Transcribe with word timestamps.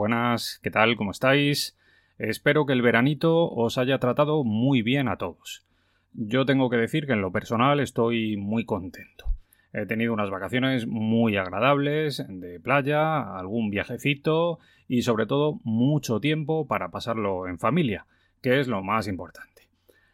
buenas, 0.00 0.60
¿qué 0.62 0.70
tal? 0.70 0.96
¿Cómo 0.96 1.10
estáis? 1.10 1.76
Espero 2.16 2.64
que 2.64 2.72
el 2.72 2.80
veranito 2.80 3.50
os 3.50 3.76
haya 3.76 3.98
tratado 3.98 4.44
muy 4.44 4.80
bien 4.80 5.08
a 5.08 5.18
todos. 5.18 5.66
Yo 6.14 6.46
tengo 6.46 6.70
que 6.70 6.78
decir 6.78 7.06
que 7.06 7.12
en 7.12 7.20
lo 7.20 7.32
personal 7.32 7.80
estoy 7.80 8.38
muy 8.38 8.64
contento. 8.64 9.26
He 9.74 9.84
tenido 9.84 10.14
unas 10.14 10.30
vacaciones 10.30 10.86
muy 10.86 11.36
agradables, 11.36 12.24
de 12.26 12.58
playa, 12.60 13.36
algún 13.36 13.68
viajecito 13.68 14.58
y 14.88 15.02
sobre 15.02 15.26
todo 15.26 15.60
mucho 15.64 16.18
tiempo 16.18 16.66
para 16.66 16.90
pasarlo 16.90 17.46
en 17.46 17.58
familia, 17.58 18.06
que 18.40 18.58
es 18.58 18.68
lo 18.68 18.82
más 18.82 19.06
importante. 19.06 19.68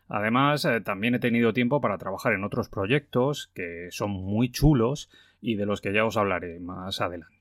Además, 0.08 0.64
eh, 0.64 0.80
también 0.80 1.14
he 1.14 1.20
tenido 1.20 1.52
tiempo 1.52 1.80
para 1.80 1.96
trabajar 1.96 2.32
en 2.32 2.42
otros 2.42 2.68
proyectos 2.68 3.52
que 3.54 3.86
son 3.92 4.10
muy 4.10 4.50
chulos 4.50 5.10
y 5.40 5.54
de 5.54 5.66
los 5.66 5.80
que 5.80 5.92
ya 5.92 6.04
os 6.04 6.16
hablaré 6.16 6.58
más 6.58 7.00
adelante. 7.00 7.35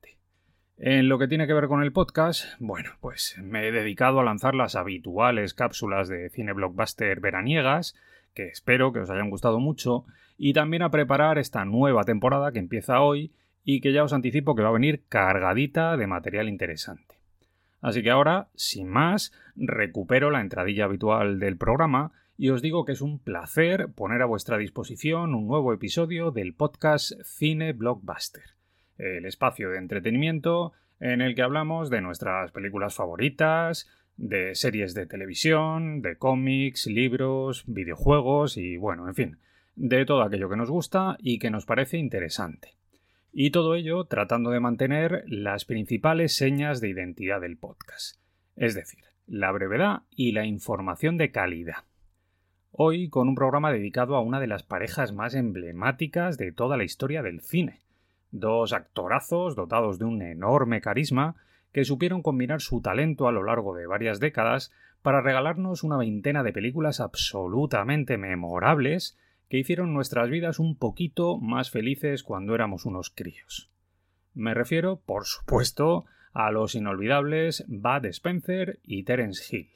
En 0.77 1.07
lo 1.07 1.17
que 1.17 1.29
tiene 1.29 1.47
que 1.47 1.53
ver 1.53 1.67
con 1.67 1.81
el 1.81 1.93
podcast, 1.93 2.47
bueno, 2.59 2.91
pues 2.99 3.37
me 3.41 3.65
he 3.65 3.71
dedicado 3.71 4.19
a 4.19 4.25
lanzar 4.25 4.55
las 4.55 4.75
habituales 4.75 5.53
cápsulas 5.53 6.09
de 6.09 6.29
cine 6.29 6.51
blockbuster 6.51 7.21
veraniegas, 7.21 7.95
que 8.33 8.49
espero 8.49 8.91
que 8.91 8.99
os 8.99 9.09
hayan 9.09 9.29
gustado 9.29 9.61
mucho, 9.61 10.03
y 10.37 10.51
también 10.51 10.83
a 10.83 10.91
preparar 10.91 11.37
esta 11.37 11.63
nueva 11.63 12.03
temporada 12.03 12.51
que 12.51 12.59
empieza 12.59 12.99
hoy 12.99 13.31
y 13.63 13.79
que 13.79 13.93
ya 13.93 14.03
os 14.03 14.11
anticipo 14.11 14.53
que 14.53 14.63
va 14.63 14.69
a 14.69 14.73
venir 14.73 15.03
cargadita 15.07 15.95
de 15.95 16.07
material 16.07 16.49
interesante. 16.49 17.15
Así 17.79 18.03
que 18.03 18.11
ahora, 18.11 18.49
sin 18.55 18.89
más, 18.89 19.31
recupero 19.55 20.29
la 20.29 20.41
entradilla 20.41 20.85
habitual 20.85 21.39
del 21.39 21.55
programa 21.55 22.11
y 22.37 22.49
os 22.49 22.61
digo 22.61 22.83
que 22.83 22.91
es 22.91 23.01
un 23.01 23.19
placer 23.19 23.93
poner 23.95 24.21
a 24.21 24.25
vuestra 24.25 24.57
disposición 24.57 25.35
un 25.35 25.47
nuevo 25.47 25.71
episodio 25.71 26.31
del 26.31 26.53
podcast 26.53 27.13
Cine 27.23 27.71
Blockbuster 27.71 28.54
el 28.97 29.25
espacio 29.25 29.69
de 29.69 29.77
entretenimiento 29.77 30.73
en 30.99 31.21
el 31.21 31.35
que 31.35 31.41
hablamos 31.41 31.89
de 31.89 32.01
nuestras 32.01 32.51
películas 32.51 32.95
favoritas, 32.95 33.89
de 34.17 34.55
series 34.55 34.93
de 34.93 35.05
televisión, 35.05 36.01
de 36.01 36.17
cómics, 36.17 36.87
libros, 36.87 37.63
videojuegos 37.67 38.57
y 38.57 38.77
bueno, 38.77 39.07
en 39.07 39.15
fin, 39.15 39.37
de 39.75 40.05
todo 40.05 40.21
aquello 40.21 40.49
que 40.49 40.55
nos 40.55 40.69
gusta 40.69 41.17
y 41.19 41.39
que 41.39 41.51
nos 41.51 41.65
parece 41.65 41.97
interesante. 41.97 42.75
Y 43.33 43.51
todo 43.51 43.75
ello 43.75 44.05
tratando 44.05 44.51
de 44.51 44.61
mantener 44.61 45.25
las 45.27 45.65
principales 45.65 46.35
señas 46.35 46.79
de 46.79 46.89
identidad 46.89 47.41
del 47.41 47.57
podcast, 47.57 48.17
es 48.55 48.75
decir, 48.75 49.03
la 49.27 49.51
brevedad 49.51 50.03
y 50.09 50.31
la 50.31 50.45
información 50.45 51.17
de 51.17 51.31
calidad. 51.31 51.83
Hoy 52.71 53.09
con 53.09 53.27
un 53.27 53.35
programa 53.35 53.71
dedicado 53.71 54.15
a 54.15 54.21
una 54.21 54.39
de 54.39 54.47
las 54.47 54.63
parejas 54.63 55.11
más 55.11 55.33
emblemáticas 55.35 56.37
de 56.37 56.51
toda 56.51 56.77
la 56.77 56.83
historia 56.85 57.21
del 57.21 57.41
cine, 57.41 57.81
dos 58.39 58.73
actorazos 58.73 59.55
dotados 59.55 59.97
de 59.99 60.05
un 60.05 60.21
enorme 60.21 60.81
carisma 60.81 61.35
que 61.71 61.85
supieron 61.85 62.21
combinar 62.21 62.61
su 62.61 62.81
talento 62.81 63.27
a 63.27 63.31
lo 63.31 63.43
largo 63.43 63.75
de 63.75 63.87
varias 63.87 64.19
décadas 64.19 64.71
para 65.01 65.21
regalarnos 65.21 65.83
una 65.83 65.97
veintena 65.97 66.43
de 66.43 66.53
películas 66.53 66.99
absolutamente 66.99 68.17
memorables 68.17 69.17
que 69.49 69.57
hicieron 69.57 69.93
nuestras 69.93 70.29
vidas 70.29 70.59
un 70.59 70.77
poquito 70.77 71.37
más 71.37 71.71
felices 71.71 72.23
cuando 72.23 72.55
éramos 72.55 72.85
unos 72.85 73.09
críos. 73.09 73.69
Me 74.33 74.53
refiero, 74.53 74.99
por 75.05 75.25
supuesto, 75.25 76.05
a 76.33 76.51
los 76.51 76.75
inolvidables 76.75 77.63
Bud 77.67 78.05
Spencer 78.05 78.79
y 78.83 79.03
Terence 79.03 79.55
Hill, 79.55 79.69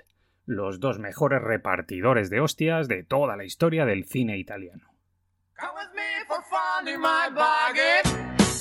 los 0.46 0.80
dos 0.80 1.00
mejores 1.00 1.41
repartidores 1.41 2.30
de 2.30 2.41
hostias 2.41 2.88
de 2.88 3.03
toda 3.03 3.38
la 3.38 3.46
historia 3.46 3.86
del 3.86 4.06
cine 4.06 4.38
italiano. 4.38 4.90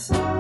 Thank 0.08 0.32
you. 0.32 0.38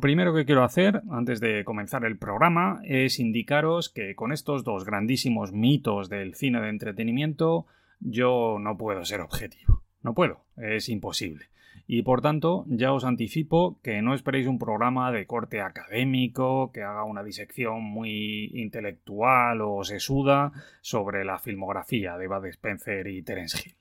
Lo 0.00 0.08
primero 0.08 0.32
que 0.32 0.46
quiero 0.46 0.64
hacer 0.64 1.02
antes 1.10 1.40
de 1.40 1.62
comenzar 1.62 2.06
el 2.06 2.16
programa 2.16 2.80
es 2.84 3.20
indicaros 3.20 3.90
que 3.90 4.14
con 4.14 4.32
estos 4.32 4.64
dos 4.64 4.86
grandísimos 4.86 5.52
mitos 5.52 6.08
del 6.08 6.34
cine 6.34 6.58
de 6.62 6.70
entretenimiento 6.70 7.66
yo 8.00 8.56
no 8.58 8.78
puedo 8.78 9.04
ser 9.04 9.20
objetivo. 9.20 9.82
No 10.00 10.14
puedo, 10.14 10.46
es 10.56 10.88
imposible. 10.88 11.50
Y 11.86 12.00
por 12.00 12.22
tanto, 12.22 12.64
ya 12.68 12.94
os 12.94 13.04
anticipo 13.04 13.78
que 13.82 14.00
no 14.00 14.14
esperéis 14.14 14.46
un 14.46 14.58
programa 14.58 15.12
de 15.12 15.26
corte 15.26 15.60
académico, 15.60 16.72
que 16.72 16.82
haga 16.82 17.04
una 17.04 17.22
disección 17.22 17.82
muy 17.82 18.52
intelectual 18.54 19.60
o 19.60 19.84
sesuda 19.84 20.52
sobre 20.80 21.26
la 21.26 21.38
filmografía 21.38 22.16
de 22.16 22.26
Bud 22.26 22.46
Spencer 22.46 23.06
y 23.06 23.20
Terence 23.20 23.58
Hill. 23.62 23.74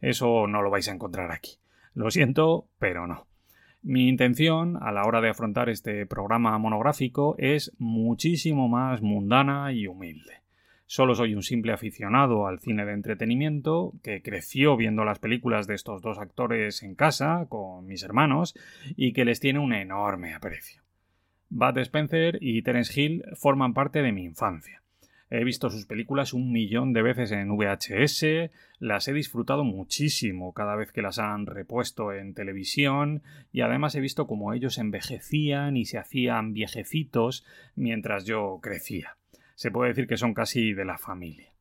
Eso 0.00 0.48
no 0.48 0.62
lo 0.62 0.70
vais 0.70 0.88
a 0.88 0.94
encontrar 0.94 1.30
aquí. 1.30 1.58
Lo 1.94 2.10
siento, 2.10 2.66
pero 2.80 3.06
no. 3.06 3.29
Mi 3.82 4.08
intención 4.08 4.76
a 4.82 4.92
la 4.92 5.04
hora 5.04 5.22
de 5.22 5.30
afrontar 5.30 5.70
este 5.70 6.04
programa 6.04 6.58
monográfico 6.58 7.34
es 7.38 7.72
muchísimo 7.78 8.68
más 8.68 9.00
mundana 9.00 9.72
y 9.72 9.86
humilde. 9.86 10.42
Solo 10.84 11.14
soy 11.14 11.34
un 11.34 11.42
simple 11.42 11.72
aficionado 11.72 12.46
al 12.46 12.58
cine 12.58 12.84
de 12.84 12.92
entretenimiento 12.92 13.94
que 14.02 14.20
creció 14.20 14.76
viendo 14.76 15.04
las 15.04 15.18
películas 15.18 15.66
de 15.66 15.76
estos 15.76 16.02
dos 16.02 16.18
actores 16.18 16.82
en 16.82 16.94
casa 16.94 17.46
con 17.48 17.86
mis 17.86 18.02
hermanos 18.02 18.54
y 18.96 19.14
que 19.14 19.24
les 19.24 19.40
tiene 19.40 19.60
un 19.60 19.72
enorme 19.72 20.34
aprecio. 20.34 20.82
Bud 21.48 21.78
Spencer 21.78 22.36
y 22.40 22.60
Terence 22.62 23.00
Hill 23.00 23.24
forman 23.34 23.72
parte 23.72 24.02
de 24.02 24.12
mi 24.12 24.24
infancia. 24.24 24.79
He 25.32 25.44
visto 25.44 25.70
sus 25.70 25.86
películas 25.86 26.32
un 26.32 26.50
millón 26.50 26.92
de 26.92 27.02
veces 27.02 27.30
en 27.30 27.56
VHS, 27.56 28.50
las 28.80 29.06
he 29.06 29.12
disfrutado 29.12 29.62
muchísimo 29.62 30.52
cada 30.52 30.74
vez 30.74 30.90
que 30.90 31.02
las 31.02 31.20
han 31.20 31.46
repuesto 31.46 32.12
en 32.12 32.34
televisión 32.34 33.22
y 33.52 33.60
además 33.60 33.94
he 33.94 34.00
visto 34.00 34.26
cómo 34.26 34.52
ellos 34.52 34.78
envejecían 34.78 35.76
y 35.76 35.84
se 35.84 35.98
hacían 35.98 36.52
viejecitos 36.52 37.44
mientras 37.76 38.24
yo 38.24 38.58
crecía. 38.60 39.16
Se 39.54 39.70
puede 39.70 39.90
decir 39.90 40.08
que 40.08 40.16
son 40.16 40.34
casi 40.34 40.72
de 40.72 40.84
la 40.84 40.98
familia. 40.98 41.52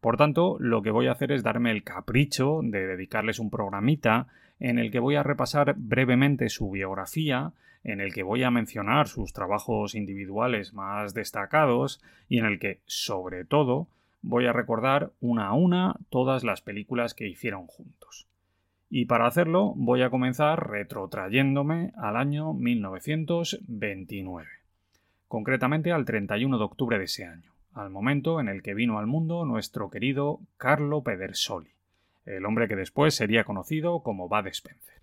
Por 0.00 0.16
tanto, 0.16 0.56
lo 0.58 0.80
que 0.80 0.90
voy 0.90 1.08
a 1.08 1.12
hacer 1.12 1.30
es 1.30 1.42
darme 1.42 1.72
el 1.72 1.84
capricho 1.84 2.60
de 2.62 2.86
dedicarles 2.86 3.38
un 3.38 3.50
programita 3.50 4.28
en 4.58 4.78
el 4.78 4.90
que 4.90 4.98
voy 4.98 5.16
a 5.16 5.22
repasar 5.22 5.74
brevemente 5.76 6.48
su 6.48 6.70
biografía 6.70 7.52
en 7.82 8.00
el 8.00 8.12
que 8.12 8.22
voy 8.22 8.42
a 8.42 8.50
mencionar 8.50 9.08
sus 9.08 9.32
trabajos 9.32 9.94
individuales 9.94 10.74
más 10.74 11.14
destacados 11.14 12.02
y 12.28 12.38
en 12.38 12.46
el 12.46 12.58
que, 12.58 12.80
sobre 12.86 13.44
todo, 13.44 13.88
voy 14.22 14.46
a 14.46 14.52
recordar 14.52 15.12
una 15.20 15.48
a 15.48 15.54
una 15.54 15.96
todas 16.10 16.44
las 16.44 16.60
películas 16.60 17.14
que 17.14 17.28
hicieron 17.28 17.66
juntos. 17.66 18.26
Y 18.90 19.06
para 19.06 19.26
hacerlo 19.26 19.72
voy 19.76 20.02
a 20.02 20.10
comenzar 20.10 20.68
retrotrayéndome 20.68 21.92
al 21.96 22.16
año 22.16 22.52
1929, 22.52 24.48
concretamente 25.28 25.92
al 25.92 26.04
31 26.04 26.58
de 26.58 26.64
octubre 26.64 26.98
de 26.98 27.04
ese 27.04 27.24
año, 27.24 27.52
al 27.72 27.90
momento 27.90 28.40
en 28.40 28.48
el 28.48 28.62
que 28.62 28.74
vino 28.74 28.98
al 28.98 29.06
mundo 29.06 29.44
nuestro 29.44 29.90
querido 29.90 30.40
Carlo 30.56 31.02
Pedersoli, 31.02 31.70
el 32.26 32.44
hombre 32.44 32.66
que 32.66 32.74
después 32.76 33.14
sería 33.14 33.44
conocido 33.44 34.02
como 34.02 34.28
Bud 34.28 34.48
Spencer. 34.48 35.00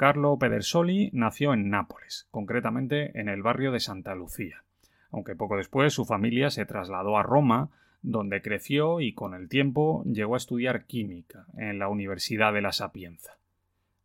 Carlo 0.00 0.38
Pedersoli 0.38 1.10
nació 1.12 1.52
en 1.52 1.68
Nápoles, 1.68 2.26
concretamente 2.30 3.20
en 3.20 3.28
el 3.28 3.42
barrio 3.42 3.70
de 3.70 3.80
Santa 3.80 4.14
Lucía, 4.14 4.64
aunque 5.10 5.36
poco 5.36 5.58
después 5.58 5.92
su 5.92 6.06
familia 6.06 6.48
se 6.48 6.64
trasladó 6.64 7.18
a 7.18 7.22
Roma, 7.22 7.68
donde 8.00 8.40
creció 8.40 9.02
y 9.02 9.12
con 9.12 9.34
el 9.34 9.50
tiempo 9.50 10.02
llegó 10.06 10.36
a 10.36 10.36
estudiar 10.38 10.86
química 10.86 11.44
en 11.58 11.78
la 11.78 11.88
Universidad 11.88 12.54
de 12.54 12.62
la 12.62 12.72
Sapienza. 12.72 13.36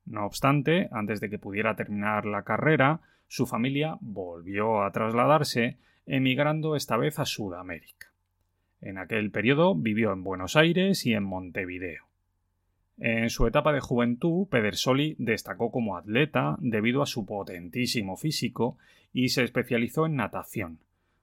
No 0.06 0.25
obstante, 0.25 0.89
antes 0.92 1.21
de 1.21 1.30
que 1.30 1.39
pudiera 1.39 1.77
terminar 1.77 2.25
la 2.25 2.44
carrera, 2.44 3.00
su 3.30 3.45
familia 3.45 3.98
volvió 4.01 4.83
a 4.83 4.91
trasladarse, 4.91 5.77
emigrando 6.06 6.75
esta 6.75 6.98
vez 6.98 7.19
a 7.19 7.25
Sudamérica. 7.25 8.12
En 8.81 8.98
aquel 8.98 9.31
periodo 9.31 9.75
vivió 9.75 10.12
en 10.12 10.25
Buenos 10.25 10.57
Aires 10.57 11.06
y 11.06 11.13
en 11.13 11.24
Montevideo. 11.24 12.03
En 12.97 13.30
su 13.30 13.45
etapa 13.45 13.74
de 13.74 13.81
juventud, 13.81 14.47
Pedersoli 14.47 15.15
destacó 15.19 15.69
como 15.71 15.97
atleta 15.97 16.56
debido 16.59 17.01
a 17.01 17.06
su 17.06 17.25
potentísimo 17.25 18.15
físico 18.15 18.77
y 19.12 19.30
se 19.30 19.44
especializó 19.44 20.06
en 20.06 20.15
natación, 20.15 20.80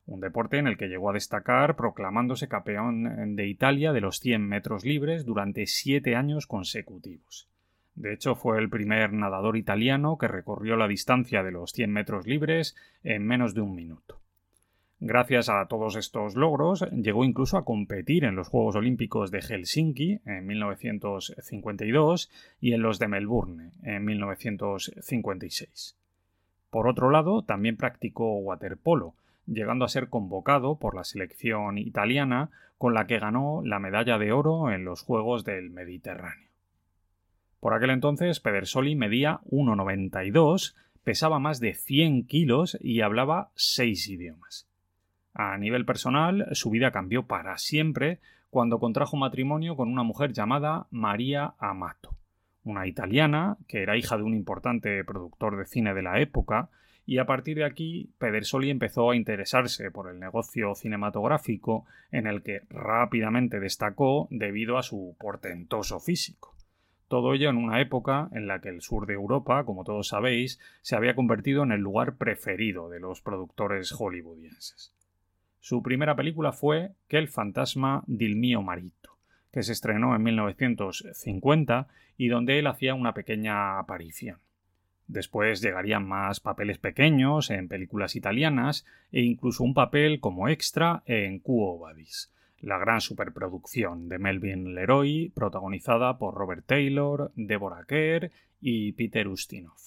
un 0.06 0.20
deporte 0.20 0.58
en 0.58 0.66
el 0.66 0.76
que 0.76 0.88
llegó 0.88 1.10
a 1.10 1.14
destacar 1.14 1.76
proclamándose 1.76 2.48
campeón 2.48 3.36
de 3.36 3.46
Italia 3.46 3.92
de 3.92 4.00
los 4.00 4.19
100 4.20 4.46
metros 4.46 4.84
libres 4.84 5.24
durante 5.24 5.66
siete 5.66 6.14
años 6.14 6.46
consecutivos. 6.46 7.48
De 7.94 8.12
hecho, 8.12 8.34
fue 8.34 8.58
el 8.58 8.70
primer 8.70 9.12
nadador 9.12 9.56
italiano 9.56 10.16
que 10.18 10.28
recorrió 10.28 10.76
la 10.76 10.88
distancia 10.88 11.42
de 11.42 11.52
los 11.52 11.72
100 11.72 11.90
metros 11.90 12.26
libres 12.26 12.75
en 13.02 13.26
menos 13.26 13.54
de 13.54 13.60
un 13.60 13.75
minuto. 13.75 14.21
Gracias 15.04 15.49
a 15.49 15.66
todos 15.66 15.96
estos 15.96 16.37
logros, 16.37 16.88
llegó 16.93 17.25
incluso 17.25 17.56
a 17.56 17.64
competir 17.64 18.22
en 18.22 18.37
los 18.37 18.46
Juegos 18.46 18.76
Olímpicos 18.76 19.32
de 19.32 19.43
Helsinki 19.43 20.20
en 20.25 20.46
1952 20.46 22.31
y 22.60 22.72
en 22.72 22.82
los 22.82 23.00
de 23.00 23.08
Melbourne 23.08 23.72
en 23.82 24.04
1956. 24.04 25.96
Por 26.70 26.87
otro 26.87 27.10
lado, 27.10 27.43
también 27.43 27.76
practicó 27.76 28.37
waterpolo, 28.37 29.14
llegando 29.44 29.84
a 29.84 29.88
ser 29.88 30.08
convocado 30.08 30.76
por 30.76 30.94
la 30.94 31.02
selección 31.02 31.78
italiana 31.78 32.50
con 32.78 32.94
la 32.94 33.08
que 33.08 33.19
ganó 33.19 33.60
la 33.64 33.81
medalla 33.81 34.19
de 34.19 34.31
oro 34.31 34.70
en 34.70 34.84
los 34.84 35.02
Juegos 35.02 35.44
del 35.44 35.70
Mediterráneo. 35.70 36.49
Por 37.58 37.75
aquel 37.75 37.90
entonces, 37.90 38.38
Pedersoli 38.38 38.94
medía 38.94 39.40
1,92, 39.50 40.76
pesaba 41.02 41.40
más 41.40 41.58
de 41.58 41.75
100 41.75 42.28
kilos 42.28 42.78
y 42.81 43.00
hablaba 43.00 43.50
seis 43.56 44.08
idiomas. 44.08 44.69
A 45.34 45.56
nivel 45.56 45.84
personal, 45.84 46.49
su 46.52 46.70
vida 46.70 46.90
cambió 46.90 47.26
para 47.26 47.56
siempre 47.58 48.20
cuando 48.50 48.79
contrajo 48.79 49.17
matrimonio 49.17 49.76
con 49.76 49.88
una 49.88 50.02
mujer 50.02 50.32
llamada 50.32 50.87
María 50.90 51.55
Amato, 51.58 52.14
una 52.64 52.87
italiana 52.87 53.56
que 53.67 53.82
era 53.82 53.96
hija 53.96 54.19
de 54.19 54.25
un 54.25 54.34
importante 54.34 55.02
productor 55.05 55.56
de 55.56 55.64
cine 55.64 55.94
de 55.94 56.02
la 56.02 56.20
época, 56.20 56.69
y 57.06 57.19
a 57.19 57.25
partir 57.25 57.56
de 57.56 57.64
aquí 57.64 58.11
Pedersoli 58.19 58.70
empezó 58.70 59.11
a 59.11 59.17
interesarse 59.17 59.90
por 59.90 60.11
el 60.11 60.20
negocio 60.20 60.75
cinematográfico 60.75 61.87
en 62.11 62.26
el 62.26 62.43
que 62.43 62.61
rápidamente 62.69 63.58
destacó 63.58 64.28
debido 64.31 64.78
a 64.78 64.82
su 64.82 65.17
portentoso 65.19 65.99
físico. 65.99 66.55
Todo 67.08 67.35
ello 67.35 67.50
en 67.50 67.56
una 67.56 67.81
época 67.81 68.28
en 68.32 68.46
la 68.46 68.61
que 68.61 68.69
el 68.69 68.82
sur 68.82 69.06
de 69.06 69.14
Europa, 69.14 69.64
como 69.64 69.85
todos 69.85 70.08
sabéis, 70.08 70.61
se 70.82 70.94
había 70.94 71.14
convertido 71.14 71.62
en 71.62 71.73
el 71.73 71.81
lugar 71.81 72.17
preferido 72.17 72.88
de 72.88 73.00
los 73.00 73.20
productores 73.20 73.93
hollywoodienses. 73.93 74.94
Su 75.62 75.81
primera 75.81 76.17
película 76.17 76.50
fue 76.50 76.91
Que 77.06 77.19
el 77.19 77.29
fantasma 77.29 78.03
del 78.09 78.35
mío 78.35 78.62
marito, 78.62 79.11
que 79.53 79.62
se 79.62 79.70
estrenó 79.70 80.12
en 80.17 80.25
1950 80.25 81.87
y 82.17 82.26
donde 82.26 82.59
él 82.59 82.67
hacía 82.67 82.97
una 82.97 83.14
pequeña 83.14 83.79
aparición. 83.79 84.41
Después 85.06 85.62
llegarían 85.62 86.05
más 86.05 86.41
papeles 86.41 86.79
pequeños 86.79 87.49
en 87.50 87.69
películas 87.69 88.17
italianas 88.17 88.85
e 89.12 89.20
incluso 89.20 89.62
un 89.62 89.73
papel 89.73 90.19
como 90.19 90.49
extra 90.49 91.05
en 91.06 91.38
Quo 91.38 91.79
Vadis, 91.79 92.32
la 92.59 92.79
gran 92.79 93.00
superproducción 93.00 94.09
de 94.09 94.19
Melvin 94.19 94.75
Leroy, 94.75 95.31
protagonizada 95.32 96.19
por 96.19 96.35
Robert 96.35 96.67
Taylor, 96.67 97.31
Deborah 97.37 97.85
Kerr 97.87 98.32
y 98.61 98.93
Peter 98.94 99.29
Ustinov. 99.29 99.79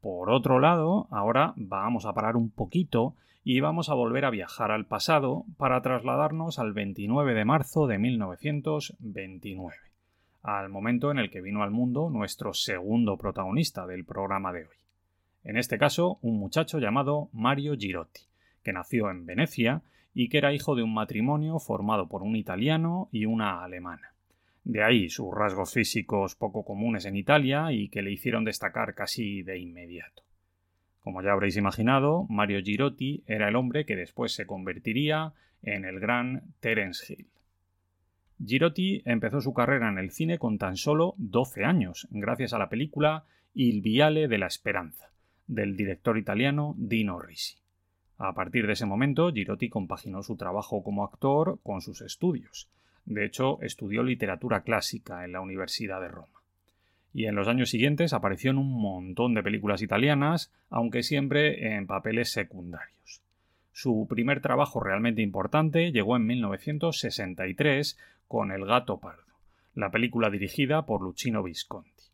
Por 0.00 0.30
otro 0.30 0.60
lado, 0.60 1.08
ahora 1.10 1.52
vamos 1.56 2.06
a 2.06 2.14
parar 2.14 2.36
un 2.36 2.48
poquito 2.48 3.16
y 3.48 3.60
vamos 3.60 3.90
a 3.90 3.94
volver 3.94 4.24
a 4.24 4.30
viajar 4.30 4.72
al 4.72 4.86
pasado 4.86 5.44
para 5.56 5.80
trasladarnos 5.80 6.58
al 6.58 6.72
29 6.72 7.32
de 7.32 7.44
marzo 7.44 7.86
de 7.86 7.96
1929, 7.96 9.72
al 10.42 10.68
momento 10.68 11.12
en 11.12 11.18
el 11.18 11.30
que 11.30 11.40
vino 11.40 11.62
al 11.62 11.70
mundo 11.70 12.10
nuestro 12.10 12.54
segundo 12.54 13.16
protagonista 13.16 13.86
del 13.86 14.04
programa 14.04 14.52
de 14.52 14.62
hoy. 14.62 14.74
En 15.44 15.56
este 15.56 15.78
caso, 15.78 16.18
un 16.22 16.40
muchacho 16.40 16.80
llamado 16.80 17.28
Mario 17.32 17.76
Girotti, 17.76 18.22
que 18.64 18.72
nació 18.72 19.12
en 19.12 19.26
Venecia 19.26 19.82
y 20.12 20.28
que 20.28 20.38
era 20.38 20.52
hijo 20.52 20.74
de 20.74 20.82
un 20.82 20.92
matrimonio 20.92 21.60
formado 21.60 22.08
por 22.08 22.24
un 22.24 22.34
italiano 22.34 23.08
y 23.12 23.26
una 23.26 23.62
alemana. 23.62 24.12
De 24.64 24.82
ahí 24.82 25.08
sus 25.08 25.32
rasgos 25.32 25.72
físicos 25.72 26.34
poco 26.34 26.64
comunes 26.64 27.04
en 27.04 27.14
Italia 27.14 27.70
y 27.70 27.90
que 27.90 28.02
le 28.02 28.10
hicieron 28.10 28.44
destacar 28.44 28.96
casi 28.96 29.44
de 29.44 29.60
inmediato. 29.60 30.25
Como 31.06 31.22
ya 31.22 31.30
habréis 31.30 31.56
imaginado, 31.56 32.26
Mario 32.28 32.60
Girotti 32.64 33.22
era 33.28 33.46
el 33.46 33.54
hombre 33.54 33.86
que 33.86 33.94
después 33.94 34.32
se 34.32 34.44
convertiría 34.44 35.34
en 35.62 35.84
el 35.84 36.00
gran 36.00 36.52
Terence 36.58 37.12
Hill. 37.12 37.28
Girotti 38.44 39.02
empezó 39.04 39.40
su 39.40 39.54
carrera 39.54 39.88
en 39.88 39.98
el 39.98 40.10
cine 40.10 40.40
con 40.40 40.58
tan 40.58 40.76
solo 40.76 41.14
12 41.18 41.64
años, 41.64 42.08
gracias 42.10 42.54
a 42.54 42.58
la 42.58 42.68
película 42.68 43.24
Il 43.54 43.82
Viale 43.82 44.26
de 44.26 44.38
la 44.38 44.48
Esperanza, 44.48 45.12
del 45.46 45.76
director 45.76 46.18
italiano 46.18 46.74
Dino 46.76 47.20
Risi. 47.20 47.54
A 48.18 48.34
partir 48.34 48.66
de 48.66 48.72
ese 48.72 48.84
momento, 48.84 49.30
Girotti 49.30 49.68
compaginó 49.68 50.24
su 50.24 50.36
trabajo 50.36 50.82
como 50.82 51.04
actor 51.04 51.60
con 51.62 51.82
sus 51.82 52.00
estudios. 52.00 52.68
De 53.04 53.24
hecho, 53.24 53.62
estudió 53.62 54.02
literatura 54.02 54.64
clásica 54.64 55.24
en 55.24 55.30
la 55.30 55.40
Universidad 55.40 56.00
de 56.00 56.08
Roma. 56.08 56.35
Y 57.16 57.28
en 57.28 57.34
los 57.34 57.48
años 57.48 57.70
siguientes 57.70 58.12
apareció 58.12 58.50
en 58.50 58.58
un 58.58 58.78
montón 58.78 59.32
de 59.32 59.42
películas 59.42 59.80
italianas, 59.80 60.52
aunque 60.68 61.02
siempre 61.02 61.74
en 61.74 61.86
papeles 61.86 62.30
secundarios. 62.30 63.22
Su 63.72 64.06
primer 64.06 64.42
trabajo 64.42 64.80
realmente 64.80 65.22
importante 65.22 65.92
llegó 65.92 66.16
en 66.16 66.26
1963 66.26 67.96
con 68.28 68.52
El 68.52 68.66
gato 68.66 69.00
pardo, 69.00 69.32
la 69.74 69.90
película 69.90 70.28
dirigida 70.28 70.84
por 70.84 71.00
Luchino 71.00 71.42
Visconti. 71.42 72.04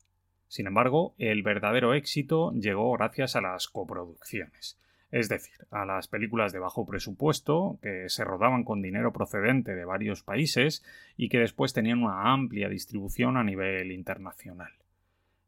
Sin 0.47 0.69
embargo, 0.69 1.17
el 1.19 1.43
verdadero 1.43 1.95
éxito 1.95 2.53
llegó 2.53 2.93
gracias 2.93 3.35
a 3.35 3.41
las 3.41 3.67
coproducciones 3.67 4.79
es 5.11 5.29
decir, 5.29 5.53
a 5.71 5.85
las 5.85 6.09
películas 6.09 6.55
de 6.55 6.59
bajo 6.59 6.87
presupuesto 6.87 7.79
que 7.83 8.09
se 8.09 8.25
rodaban 8.25 8.65
con 8.65 8.81
dinero 8.81 9.13
procedente 9.13 9.75
de 9.75 9.85
varios 9.85 10.23
países 10.23 10.83
y 11.19 11.29
que 11.29 11.39
después 11.39 11.75
tenían 11.75 12.03
una 12.03 12.33
amplia 12.33 12.71
distribución 12.71 13.37
a 13.37 13.45
nivel 13.45 13.93
internacional. 13.93 14.73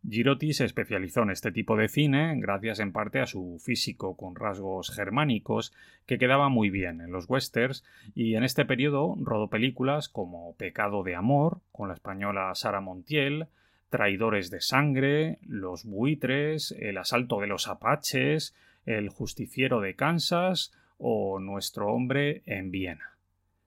Girotti 0.08 0.52
se 0.52 0.66
especializó 0.66 1.22
en 1.22 1.30
este 1.30 1.50
tipo 1.50 1.76
de 1.76 1.88
cine 1.88 2.38
gracias 2.38 2.78
en 2.78 2.92
parte 2.92 3.20
a 3.20 3.26
su 3.26 3.58
físico 3.64 4.16
con 4.16 4.34
rasgos 4.34 4.90
germánicos 4.90 5.72
que 6.04 6.18
quedaba 6.18 6.50
muy 6.50 6.68
bien 6.68 7.00
en 7.00 7.10
los 7.10 7.28
westerns 7.28 7.84
y 8.14 8.34
en 8.34 8.44
este 8.44 8.66
periodo 8.66 9.16
rodó 9.18 9.48
películas 9.48 10.10
como 10.10 10.54
Pecado 10.56 11.04
de 11.04 11.14
Amor 11.14 11.60
con 11.72 11.88
la 11.88 11.94
española 11.94 12.54
Sara 12.54 12.82
Montiel, 12.82 13.46
Traidores 13.88 14.50
de 14.50 14.60
Sangre, 14.60 15.38
Los 15.46 15.84
Buitres, 15.84 16.74
El 16.78 16.98
Asalto 16.98 17.40
de 17.40 17.46
los 17.46 17.66
Apaches, 17.68 18.54
el 18.84 19.08
justiciero 19.08 19.80
de 19.80 19.94
Kansas 19.94 20.72
o 20.98 21.38
Nuestro 21.40 21.90
hombre 21.90 22.42
en 22.44 22.70
Viena. 22.70 23.16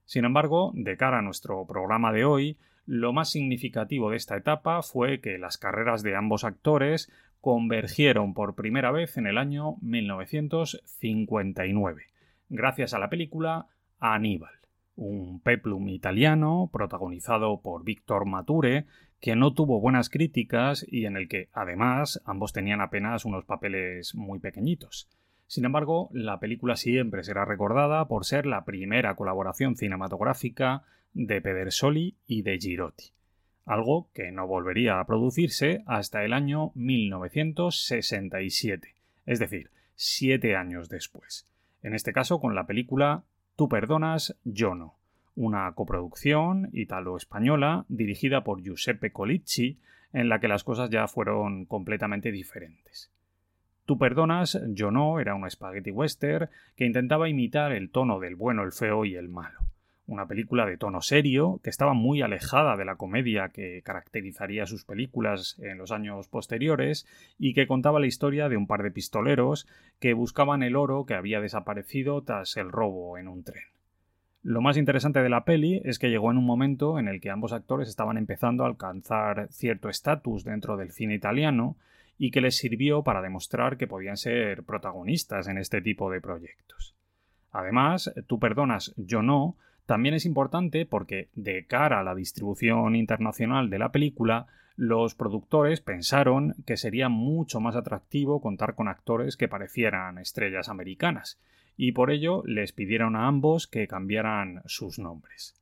Sin 0.06 0.24
embargo, 0.24 0.72
de 0.76 0.98
cara 0.98 1.20
a 1.20 1.22
nuestro 1.24 1.66
programa 1.66 2.14
de 2.14 2.26
hoy, 2.26 2.58
lo 2.88 3.14
más 3.14 3.30
significativo 3.30 4.10
de 4.10 4.18
esta 4.18 4.36
etapa 4.38 4.82
fue 4.82 5.20
que 5.20 5.38
las 5.38 5.58
carreras 5.58 6.02
de 6.04 6.16
ambos 6.16 6.46
actores 6.46 7.12
convergieron 7.42 8.34
por 8.34 8.56
primera 8.56 8.92
vez 8.92 9.18
en 9.18 9.28
el 9.28 9.38
año 9.38 9.76
1959, 9.82 12.04
gracias 12.50 12.94
a 12.94 13.00
la 13.00 13.10
película 13.10 13.68
Aníbal, 14.00 14.54
un 14.96 15.42
peplum 15.42 15.90
italiano 15.90 16.70
protagonizado 16.72 17.60
por 17.62 17.84
Víctor 17.84 18.26
Mature, 18.26 18.86
que 19.20 19.36
no 19.36 19.54
tuvo 19.54 19.82
buenas 19.82 20.10
críticas 20.10 20.86
y 20.88 21.06
en 21.06 21.18
el 21.18 21.28
que, 21.28 21.50
además, 21.52 22.22
ambos 22.26 22.54
tenían 22.54 22.80
apenas 22.80 23.26
unos 23.26 23.44
papeles 23.44 24.16
muy 24.16 24.40
pequeñitos. 24.40 25.10
Sin 25.48 25.66
embargo, 25.66 26.10
la 26.12 26.40
película 26.40 26.76
siempre 26.76 27.24
será 27.24 27.46
recordada 27.46 28.08
por 28.08 28.26
ser 28.26 28.46
la 28.46 28.66
primera 28.66 29.16
colaboración 29.16 29.76
cinematográfica 29.76 30.84
de 31.14 31.42
Pedersoli 31.42 32.18
y 32.28 32.44
de 32.44 32.60
Girotti, 32.60 33.06
algo 33.66 34.12
que 34.14 34.32
no 34.32 34.46
volvería 34.46 35.00
a 35.00 35.08
producirse 35.08 35.82
hasta 35.88 36.24
el 36.24 36.34
año 36.34 36.72
1967, 36.76 38.94
es 39.26 39.40
decir, 39.40 39.72
siete 39.96 40.56
años 40.56 40.90
después, 40.90 41.48
en 41.82 41.96
este 41.96 42.14
caso 42.14 42.40
con 42.40 42.54
la 42.54 42.68
película 42.68 43.24
Tú 43.58 43.68
perdonas, 43.68 44.38
yo 44.44 44.76
no, 44.76 45.00
una 45.36 45.74
coproducción 45.74 46.70
italo-española 46.74 47.86
dirigida 47.90 48.44
por 48.44 48.62
Giuseppe 48.62 49.12
Colicci, 49.12 49.80
en 50.14 50.30
la 50.30 50.40
que 50.40 50.48
las 50.48 50.64
cosas 50.64 50.92
ya 50.92 51.08
fueron 51.08 51.66
completamente 51.66 52.32
diferentes. 52.32 53.12
Tú 53.88 53.98
perdonas, 53.98 54.60
yo 54.72 54.92
no 54.92 55.18
era 55.22 55.34
una 55.34 55.50
spaghetti 55.50 55.92
western 55.92 56.50
que 56.76 56.86
intentaba 56.86 57.30
imitar 57.30 57.72
el 57.72 57.90
tono 57.90 58.20
del 58.20 58.36
bueno, 58.36 58.64
el 58.64 58.74
feo 58.74 59.06
y 59.06 59.16
el 59.16 59.30
malo. 59.30 59.62
Una 60.08 60.28
película 60.28 60.66
de 60.66 60.76
tono 60.76 61.02
serio 61.02 61.62
que 61.64 61.70
estaba 61.70 61.94
muy 61.94 62.22
alejada 62.22 62.76
de 62.76 62.84
la 62.84 62.98
comedia 62.98 63.48
que 63.48 63.82
caracterizaría 63.84 64.66
sus 64.66 64.84
películas 64.84 65.58
en 65.60 65.78
los 65.78 65.94
años 65.94 66.28
posteriores 66.28 67.08
y 67.40 67.54
que 67.54 67.66
contaba 67.66 68.02
la 68.02 68.08
historia 68.08 68.50
de 68.50 68.58
un 68.58 68.68
par 68.68 68.84
de 68.84 68.92
pistoleros 68.92 69.70
que 70.02 70.12
buscaban 70.12 70.64
el 70.64 70.76
oro 70.76 71.06
que 71.06 71.14
había 71.14 71.40
desaparecido 71.40 72.22
tras 72.24 72.58
el 72.58 72.70
robo 72.70 73.18
en 73.18 73.30
un 73.30 73.46
tren. 73.46 73.64
Lo 74.44 74.60
más 74.60 74.76
interesante 74.76 75.22
de 75.22 75.30
la 75.30 75.46
peli 75.46 75.82
es 75.86 75.98
que 75.98 76.10
llegó 76.10 76.30
en 76.30 76.38
un 76.38 76.46
momento 76.46 77.00
en 77.00 77.08
el 77.08 77.22
que 77.22 77.30
ambos 77.30 77.54
actores 77.54 77.88
estaban 77.88 78.18
empezando 78.18 78.66
a 78.66 78.68
alcanzar 78.68 79.48
cierto 79.50 79.88
estatus 79.88 80.44
dentro 80.44 80.76
del 80.76 80.92
cine 80.92 81.16
italiano 81.16 81.78
y 82.18 82.32
que 82.32 82.42
les 82.42 82.58
sirvió 82.58 83.04
para 83.04 83.22
demostrar 83.22 83.78
que 83.78 83.88
podían 83.88 84.18
ser 84.18 84.64
protagonistas 84.64 85.48
en 85.48 85.58
este 85.58 85.82
tipo 85.82 86.10
de 86.12 86.22
proyectos. 86.22 86.96
Además, 87.52 88.14
tú 88.28 88.40
perdonas, 88.40 88.94
yo 88.98 89.22
no, 89.22 89.56
también 89.86 90.16
es 90.16 90.26
importante 90.26 90.86
porque, 90.86 91.30
de 91.34 91.66
cara 91.66 92.02
a 92.02 92.04
la 92.04 92.16
distribución 92.16 92.96
internacional 92.96 93.70
de 93.70 93.80
la 93.80 93.92
película, 93.92 94.48
los 94.76 95.16
productores 95.16 95.82
pensaron 95.82 96.56
que 96.66 96.78
sería 96.78 97.10
mucho 97.10 97.60
más 97.60 97.76
atractivo 97.76 98.42
contar 98.42 98.76
con 98.76 98.88
actores 98.88 99.38
que 99.38 99.48
parecieran 99.48 100.18
estrellas 100.18 100.70
americanas, 100.70 101.40
y 101.78 101.94
por 101.94 102.12
ello 102.12 102.44
les 102.46 102.74
pidieron 102.74 103.16
a 103.16 103.28
ambos 103.28 103.66
que 103.66 103.88
cambiaran 103.88 104.62
sus 104.66 105.00
nombres. 105.00 105.56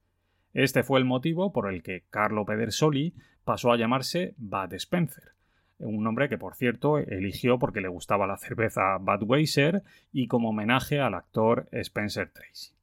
Este 0.54 0.84
fue 0.84 1.00
el 1.00 1.06
motivo 1.06 1.54
por 1.54 1.72
el 1.72 1.84
que 1.84 2.04
Carlo 2.10 2.46
Pedersoli 2.46 3.14
pasó 3.44 3.72
a 3.72 3.78
llamarse 3.78 4.34
Bud 4.38 4.74
Spencer, 4.74 5.35
un 5.80 6.04
nombre 6.04 6.30
que 6.30 6.38
por 6.38 6.56
cierto 6.56 6.98
eligió 6.98 7.60
porque 7.60 7.82
le 7.82 7.88
gustaba 7.88 8.28
la 8.28 8.38
cerveza 8.38 8.98
Budweiser 8.98 9.84
y 10.12 10.28
como 10.28 10.50
homenaje 10.50 11.00
al 11.00 11.14
actor 11.14 11.68
Spencer 11.72 12.30
Tracy. 12.30 12.74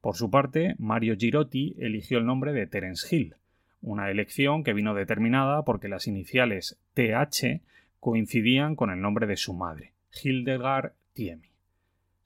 Por 0.00 0.16
su 0.16 0.30
parte, 0.30 0.74
Mario 0.78 1.16
Girotti 1.16 1.76
eligió 1.78 2.18
el 2.18 2.26
nombre 2.26 2.52
de 2.52 2.66
Terence 2.66 3.14
Hill, 3.14 3.36
una 3.80 4.10
elección 4.10 4.64
que 4.64 4.74
vino 4.74 4.94
determinada 4.94 5.64
porque 5.64 5.88
las 5.88 6.06
iniciales 6.06 6.78
TH 6.94 7.62
coincidían 8.00 8.76
con 8.76 8.90
el 8.90 9.00
nombre 9.00 9.26
de 9.26 9.36
su 9.36 9.54
madre, 9.54 9.92
Hildegard 10.22 10.92
Tiemi. 11.14 11.53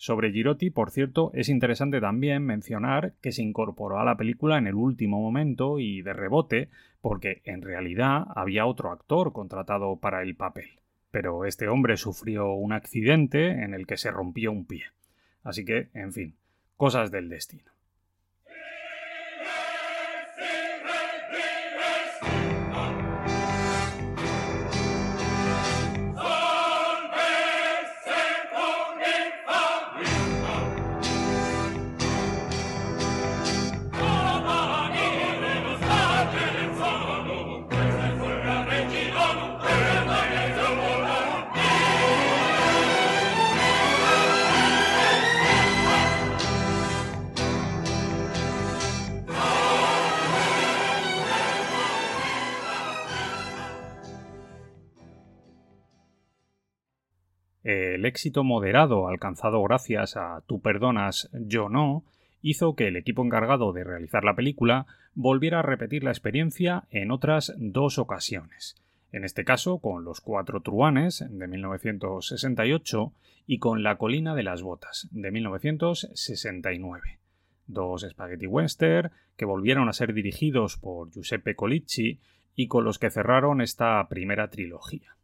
Sobre 0.00 0.30
Girotti, 0.30 0.70
por 0.70 0.92
cierto, 0.92 1.32
es 1.34 1.48
interesante 1.48 2.00
también 2.00 2.46
mencionar 2.46 3.14
que 3.20 3.32
se 3.32 3.42
incorporó 3.42 3.98
a 3.98 4.04
la 4.04 4.16
película 4.16 4.56
en 4.56 4.68
el 4.68 4.76
último 4.76 5.20
momento 5.20 5.80
y 5.80 6.02
de 6.02 6.12
rebote, 6.12 6.70
porque 7.00 7.42
en 7.44 7.62
realidad 7.62 8.24
había 8.36 8.66
otro 8.66 8.92
actor 8.92 9.32
contratado 9.32 9.96
para 9.96 10.22
el 10.22 10.36
papel. 10.36 10.78
Pero 11.10 11.44
este 11.44 11.66
hombre 11.66 11.96
sufrió 11.96 12.52
un 12.52 12.72
accidente 12.72 13.64
en 13.64 13.74
el 13.74 13.88
que 13.88 13.96
se 13.96 14.12
rompió 14.12 14.52
un 14.52 14.66
pie. 14.66 14.84
Así 15.42 15.64
que, 15.64 15.88
en 15.94 16.12
fin, 16.12 16.36
cosas 16.76 17.10
del 17.10 17.28
destino. 17.28 17.72
El 57.98 58.06
éxito 58.06 58.44
moderado 58.44 59.08
alcanzado 59.08 59.60
gracias 59.64 60.16
a 60.16 60.42
Tú 60.46 60.60
perdonas, 60.60 61.28
yo 61.32 61.68
no, 61.68 62.04
hizo 62.42 62.76
que 62.76 62.86
el 62.86 62.96
equipo 62.96 63.24
encargado 63.24 63.72
de 63.72 63.82
realizar 63.82 64.22
la 64.22 64.36
película 64.36 64.86
volviera 65.16 65.58
a 65.58 65.62
repetir 65.62 66.04
la 66.04 66.12
experiencia 66.12 66.84
en 66.92 67.10
otras 67.10 67.52
dos 67.56 67.98
ocasiones. 67.98 68.76
En 69.10 69.24
este 69.24 69.44
caso 69.44 69.80
con 69.80 70.04
Los 70.04 70.20
Cuatro 70.20 70.60
Truanes 70.60 71.24
de 71.28 71.48
1968 71.48 73.12
y 73.48 73.58
con 73.58 73.82
La 73.82 73.96
Colina 73.98 74.36
de 74.36 74.44
las 74.44 74.62
Botas 74.62 75.08
de 75.10 75.32
1969. 75.32 77.18
Dos 77.66 78.06
spaghetti 78.08 78.46
western 78.46 79.10
que 79.36 79.44
volvieron 79.44 79.88
a 79.88 79.92
ser 79.92 80.14
dirigidos 80.14 80.76
por 80.76 81.10
Giuseppe 81.10 81.56
Colicci 81.56 82.20
y 82.54 82.68
con 82.68 82.84
los 82.84 83.00
que 83.00 83.10
cerraron 83.10 83.60
esta 83.60 84.06
primera 84.08 84.50
trilogía. 84.50 85.17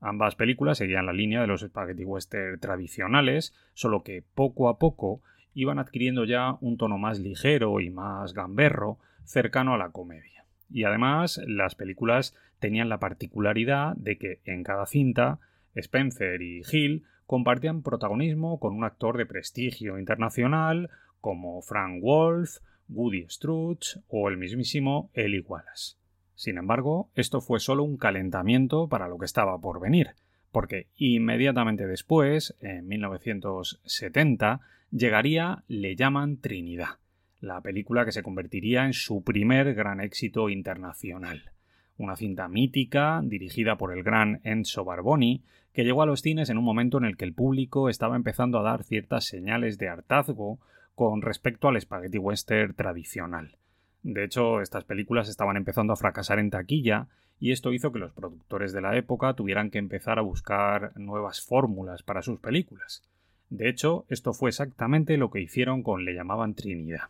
Ambas 0.00 0.34
películas 0.36 0.78
seguían 0.78 1.06
la 1.06 1.12
línea 1.12 1.40
de 1.40 1.46
los 1.46 1.62
spaghetti 1.62 2.04
western 2.04 2.60
tradicionales, 2.60 3.54
solo 3.74 4.02
que 4.02 4.22
poco 4.34 4.68
a 4.68 4.78
poco 4.78 5.22
iban 5.54 5.78
adquiriendo 5.78 6.24
ya 6.24 6.58
un 6.60 6.76
tono 6.76 6.98
más 6.98 7.18
ligero 7.18 7.80
y 7.80 7.90
más 7.90 8.34
gamberro, 8.34 8.98
cercano 9.24 9.74
a 9.74 9.78
la 9.78 9.90
comedia. 9.90 10.44
Y 10.70 10.84
además, 10.84 11.40
las 11.46 11.74
películas 11.74 12.36
tenían 12.58 12.88
la 12.88 12.98
particularidad 12.98 13.96
de 13.96 14.18
que 14.18 14.40
en 14.44 14.64
cada 14.64 14.86
cinta 14.86 15.40
Spencer 15.74 16.42
y 16.42 16.62
Hill 16.70 17.04
compartían 17.26 17.82
protagonismo 17.82 18.60
con 18.60 18.74
un 18.74 18.84
actor 18.84 19.16
de 19.16 19.26
prestigio 19.26 19.98
internacional 19.98 20.90
como 21.20 21.60
Frank 21.62 22.00
Wolf, 22.02 22.58
Woody 22.88 23.26
Strutz 23.28 23.98
o 24.08 24.28
el 24.28 24.36
mismísimo 24.36 25.10
Eli 25.14 25.40
Wallace. 25.40 25.96
Sin 26.36 26.58
embargo, 26.58 27.10
esto 27.14 27.40
fue 27.40 27.60
solo 27.60 27.82
un 27.82 27.96
calentamiento 27.96 28.88
para 28.88 29.08
lo 29.08 29.16
que 29.16 29.24
estaba 29.24 29.58
por 29.58 29.80
venir, 29.80 30.10
porque 30.52 30.88
inmediatamente 30.96 31.86
después, 31.86 32.54
en 32.60 32.86
1970, 32.86 34.60
llegaría 34.90 35.64
Le 35.66 35.96
llaman 35.96 36.36
Trinidad, 36.36 36.98
la 37.40 37.62
película 37.62 38.04
que 38.04 38.12
se 38.12 38.22
convertiría 38.22 38.84
en 38.84 38.92
su 38.92 39.24
primer 39.24 39.74
gran 39.74 40.00
éxito 40.00 40.50
internacional. 40.50 41.52
Una 41.96 42.16
cinta 42.16 42.48
mítica, 42.48 43.22
dirigida 43.24 43.78
por 43.78 43.96
el 43.96 44.02
gran 44.02 44.40
Enzo 44.44 44.84
Barboni, 44.84 45.42
que 45.72 45.84
llegó 45.84 46.02
a 46.02 46.06
los 46.06 46.20
cines 46.20 46.50
en 46.50 46.58
un 46.58 46.64
momento 46.64 46.98
en 46.98 47.06
el 47.06 47.16
que 47.16 47.24
el 47.24 47.32
público 47.32 47.88
estaba 47.88 48.14
empezando 48.14 48.58
a 48.58 48.62
dar 48.62 48.84
ciertas 48.84 49.24
señales 49.24 49.78
de 49.78 49.88
hartazgo 49.88 50.60
con 50.94 51.22
respecto 51.22 51.68
al 51.68 51.80
spaghetti 51.80 52.18
western 52.18 52.74
tradicional. 52.74 53.56
De 54.06 54.22
hecho, 54.22 54.60
estas 54.60 54.84
películas 54.84 55.28
estaban 55.28 55.56
empezando 55.56 55.92
a 55.92 55.96
fracasar 55.96 56.38
en 56.38 56.50
taquilla 56.50 57.08
y 57.40 57.50
esto 57.50 57.72
hizo 57.72 57.90
que 57.90 57.98
los 57.98 58.12
productores 58.12 58.72
de 58.72 58.80
la 58.80 58.96
época 58.96 59.34
tuvieran 59.34 59.68
que 59.68 59.78
empezar 59.78 60.20
a 60.20 60.22
buscar 60.22 60.92
nuevas 60.96 61.40
fórmulas 61.40 62.04
para 62.04 62.22
sus 62.22 62.38
películas. 62.38 63.02
De 63.50 63.68
hecho, 63.68 64.06
esto 64.08 64.32
fue 64.32 64.50
exactamente 64.50 65.16
lo 65.16 65.32
que 65.32 65.40
hicieron 65.40 65.82
con 65.82 66.04
Le 66.04 66.14
llamaban 66.14 66.54
Trinidad, 66.54 67.08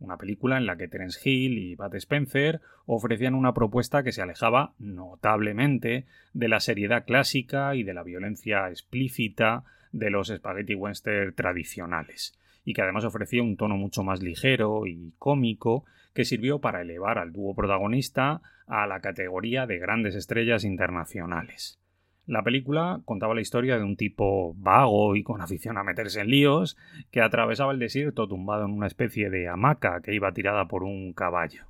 una 0.00 0.16
película 0.16 0.58
en 0.58 0.66
la 0.66 0.76
que 0.76 0.88
Terence 0.88 1.20
Hill 1.22 1.56
y 1.56 1.76
Bud 1.76 1.94
Spencer 1.94 2.60
ofrecían 2.84 3.36
una 3.36 3.54
propuesta 3.54 4.02
que 4.02 4.10
se 4.10 4.20
alejaba 4.20 4.72
notablemente 4.80 6.04
de 6.32 6.48
la 6.48 6.58
seriedad 6.58 7.04
clásica 7.04 7.76
y 7.76 7.84
de 7.84 7.94
la 7.94 8.02
violencia 8.02 8.70
explícita 8.70 9.62
de 9.92 10.10
los 10.10 10.32
spaghetti 10.34 10.74
western 10.74 11.32
tradicionales 11.36 12.36
y 12.64 12.72
que 12.72 12.82
además 12.82 13.04
ofrecía 13.04 13.42
un 13.42 13.56
tono 13.56 13.76
mucho 13.76 14.02
más 14.02 14.22
ligero 14.22 14.86
y 14.86 15.12
cómico 15.18 15.84
que 16.14 16.24
sirvió 16.24 16.60
para 16.60 16.82
elevar 16.82 17.18
al 17.18 17.32
dúo 17.32 17.54
protagonista 17.54 18.40
a 18.66 18.86
la 18.86 19.00
categoría 19.00 19.66
de 19.66 19.78
grandes 19.78 20.14
estrellas 20.14 20.64
internacionales. 20.64 21.78
La 22.26 22.42
película 22.42 23.02
contaba 23.04 23.34
la 23.34 23.42
historia 23.42 23.76
de 23.76 23.84
un 23.84 23.96
tipo 23.96 24.54
vago 24.56 25.14
y 25.14 25.22
con 25.22 25.42
afición 25.42 25.76
a 25.76 25.84
meterse 25.84 26.22
en 26.22 26.30
líos 26.30 26.78
que 27.10 27.20
atravesaba 27.20 27.72
el 27.72 27.78
desierto 27.78 28.26
tumbado 28.26 28.64
en 28.64 28.70
una 28.70 28.86
especie 28.86 29.28
de 29.28 29.48
hamaca 29.48 30.00
que 30.00 30.14
iba 30.14 30.32
tirada 30.32 30.66
por 30.66 30.84
un 30.84 31.12
caballo. 31.12 31.66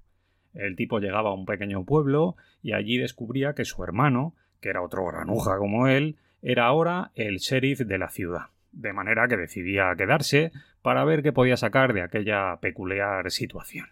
El 0.53 0.77
tipo 0.77 1.01
llegaba 1.01 1.31
a 1.31 1.35
un 1.35 1.47
pequeño 1.47 1.85
pueblo 1.85 2.37
y 2.63 2.73
allí 2.73 2.99
descubría 2.99 3.55
que 3.55 3.65
su 3.65 3.83
hermano, 3.83 4.37
que 4.61 4.69
era 4.69 4.83
otro 4.83 5.05
granuja 5.05 5.59
como 5.59 5.89
él, 5.89 6.19
era 6.41 6.67
ahora 6.67 7.11
el 7.17 7.39
sheriff 7.39 7.81
de 7.81 7.99
la 7.99 8.11
ciudad 8.11 8.55
de 8.75 8.93
manera 8.93 9.29
que 9.29 9.37
decidía 9.37 9.95
quedarse 9.97 10.53
para 10.85 11.03
ver 11.07 11.23
qué 11.23 11.33
podía 11.33 11.57
sacar 11.57 11.95
de 11.95 12.03
aquella 12.03 12.59
peculiar 12.61 13.31
situación. 13.31 13.87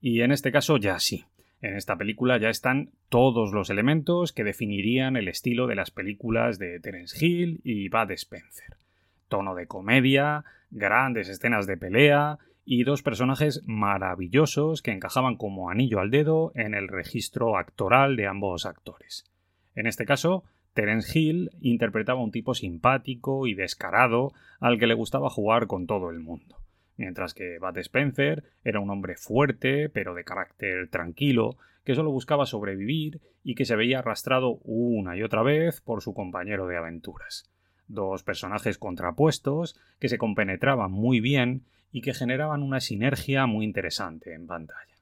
Y 0.00 0.22
en 0.22 0.32
este 0.32 0.50
caso 0.50 0.78
ya 0.78 0.98
sí. 0.98 1.26
En 1.60 1.76
esta 1.76 1.96
película 1.96 2.38
ya 2.38 2.48
están 2.48 2.88
todos 3.10 3.52
los 3.52 3.68
elementos 3.68 4.32
que 4.32 4.42
definirían 4.42 5.16
el 5.18 5.28
estilo 5.28 5.66
de 5.66 5.74
las 5.74 5.90
películas 5.90 6.58
de 6.58 6.80
Terence 6.80 7.22
Hill 7.22 7.60
y 7.64 7.90
Bud 7.90 8.12
Spencer. 8.12 8.78
Tono 9.28 9.54
de 9.54 9.66
comedia, 9.66 10.46
grandes 10.70 11.28
escenas 11.28 11.66
de 11.66 11.76
pelea 11.76 12.38
y 12.64 12.84
dos 12.84 13.02
personajes 13.02 13.62
maravillosos 13.66 14.80
que 14.80 14.92
encajaban 14.92 15.36
como 15.36 15.68
anillo 15.68 16.00
al 16.00 16.10
dedo 16.10 16.52
en 16.54 16.72
el 16.72 16.88
registro 16.88 17.58
actoral 17.58 18.16
de 18.16 18.26
ambos 18.26 18.64
actores. 18.64 19.30
En 19.74 19.86
este 19.86 20.06
caso, 20.06 20.44
Terence 20.74 21.18
Hill 21.18 21.50
interpretaba 21.60 22.22
un 22.22 22.30
tipo 22.30 22.54
simpático 22.54 23.46
y 23.46 23.54
descarado 23.54 24.32
al 24.60 24.78
que 24.78 24.86
le 24.86 24.94
gustaba 24.94 25.30
jugar 25.30 25.66
con 25.66 25.86
todo 25.86 26.10
el 26.10 26.20
mundo, 26.20 26.56
mientras 26.96 27.34
que 27.34 27.58
Bud 27.58 27.76
Spencer 27.78 28.44
era 28.64 28.80
un 28.80 28.90
hombre 28.90 29.16
fuerte 29.16 29.88
pero 29.88 30.14
de 30.14 30.24
carácter 30.24 30.88
tranquilo 30.88 31.56
que 31.84 31.94
solo 31.94 32.10
buscaba 32.10 32.46
sobrevivir 32.46 33.20
y 33.42 33.54
que 33.54 33.64
se 33.64 33.76
veía 33.76 33.98
arrastrado 33.98 34.60
una 34.64 35.16
y 35.16 35.22
otra 35.22 35.42
vez 35.42 35.80
por 35.80 36.02
su 36.02 36.14
compañero 36.14 36.66
de 36.66 36.76
aventuras. 36.76 37.50
Dos 37.88 38.22
personajes 38.22 38.78
contrapuestos 38.78 39.78
que 39.98 40.08
se 40.08 40.18
compenetraban 40.18 40.92
muy 40.92 41.20
bien 41.20 41.64
y 41.90 42.00
que 42.00 42.14
generaban 42.14 42.62
una 42.62 42.80
sinergia 42.80 43.46
muy 43.46 43.64
interesante 43.64 44.32
en 44.32 44.46
pantalla. 44.46 44.92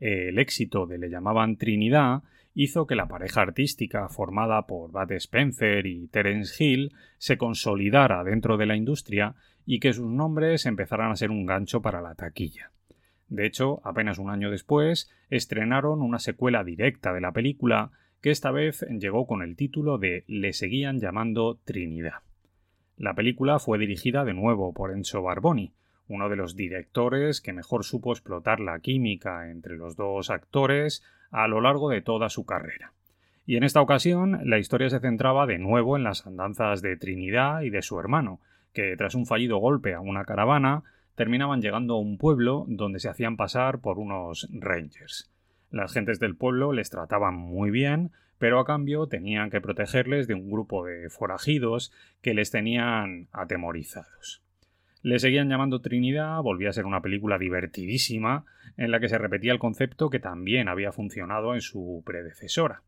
El 0.00 0.38
éxito 0.38 0.86
de 0.86 0.98
Le 0.98 1.08
llamaban 1.08 1.56
Trinidad 1.56 2.22
hizo 2.54 2.86
que 2.86 2.94
la 2.94 3.06
pareja 3.06 3.42
artística 3.42 4.08
formada 4.08 4.66
por 4.66 4.90
Bud 4.90 5.12
Spencer 5.12 5.86
y 5.86 6.08
Terence 6.08 6.62
Hill 6.62 6.92
se 7.18 7.38
consolidara 7.38 8.24
dentro 8.24 8.56
de 8.56 8.66
la 8.66 8.76
industria 8.76 9.34
y 9.66 9.80
que 9.80 9.92
sus 9.92 10.06
nombres 10.06 10.66
empezaran 10.66 11.10
a 11.10 11.16
ser 11.16 11.30
un 11.30 11.46
gancho 11.46 11.82
para 11.82 12.00
la 12.00 12.14
taquilla. 12.14 12.70
De 13.28 13.46
hecho, 13.46 13.80
apenas 13.84 14.18
un 14.18 14.30
año 14.30 14.50
después, 14.50 15.10
estrenaron 15.30 16.02
una 16.02 16.18
secuela 16.18 16.64
directa 16.64 17.12
de 17.12 17.20
la 17.20 17.32
película 17.32 17.90
que 18.20 18.30
esta 18.30 18.50
vez 18.50 18.86
llegó 18.90 19.26
con 19.26 19.42
el 19.42 19.56
título 19.56 19.98
de 19.98 20.24
Le 20.28 20.52
seguían 20.52 21.00
llamando 21.00 21.58
Trinidad. 21.64 22.20
La 22.96 23.14
película 23.14 23.58
fue 23.58 23.78
dirigida 23.78 24.24
de 24.24 24.34
nuevo 24.34 24.72
por 24.72 24.92
Enzo 24.92 25.22
Barboni, 25.22 25.72
uno 26.08 26.28
de 26.28 26.36
los 26.36 26.56
directores 26.56 27.40
que 27.40 27.52
mejor 27.52 27.84
supo 27.84 28.12
explotar 28.12 28.60
la 28.60 28.78
química 28.80 29.50
entre 29.50 29.76
los 29.76 29.96
dos 29.96 30.30
actores 30.30 31.02
a 31.30 31.48
lo 31.48 31.60
largo 31.60 31.88
de 31.88 32.02
toda 32.02 32.28
su 32.28 32.44
carrera. 32.44 32.92
Y 33.46 33.56
en 33.56 33.64
esta 33.64 33.80
ocasión 33.80 34.40
la 34.44 34.58
historia 34.58 34.90
se 34.90 35.00
centraba 35.00 35.46
de 35.46 35.58
nuevo 35.58 35.96
en 35.96 36.04
las 36.04 36.26
andanzas 36.26 36.82
de 36.82 36.96
Trinidad 36.96 37.62
y 37.62 37.70
de 37.70 37.82
su 37.82 37.98
hermano, 37.98 38.40
que 38.72 38.96
tras 38.96 39.14
un 39.14 39.26
fallido 39.26 39.58
golpe 39.58 39.94
a 39.94 40.00
una 40.00 40.24
caravana 40.24 40.82
terminaban 41.14 41.60
llegando 41.60 41.94
a 41.94 42.00
un 42.00 42.18
pueblo 42.18 42.64
donde 42.68 43.00
se 43.00 43.08
hacían 43.08 43.36
pasar 43.36 43.80
por 43.80 43.98
unos 43.98 44.48
rangers. 44.52 45.30
Las 45.70 45.92
gentes 45.92 46.18
del 46.20 46.36
pueblo 46.36 46.72
les 46.72 46.90
trataban 46.90 47.34
muy 47.34 47.70
bien, 47.70 48.12
pero 48.38 48.58
a 48.58 48.64
cambio 48.64 49.06
tenían 49.06 49.50
que 49.50 49.60
protegerles 49.60 50.26
de 50.26 50.34
un 50.34 50.50
grupo 50.50 50.84
de 50.84 51.08
forajidos 51.08 51.92
que 52.20 52.34
les 52.34 52.50
tenían 52.50 53.28
atemorizados. 53.32 54.42
Le 55.02 55.18
seguían 55.18 55.48
llamando 55.48 55.80
Trinidad, 55.80 56.40
volvía 56.42 56.70
a 56.70 56.72
ser 56.72 56.86
una 56.86 57.02
película 57.02 57.38
divertidísima, 57.38 58.44
en 58.76 58.90
la 58.90 59.00
que 59.00 59.08
se 59.08 59.18
repetía 59.18 59.52
el 59.52 59.58
concepto 59.58 60.10
que 60.10 60.18
también 60.18 60.68
había 60.68 60.92
funcionado 60.92 61.54
en 61.54 61.60
su 61.60 62.02
predecesora. 62.06 62.82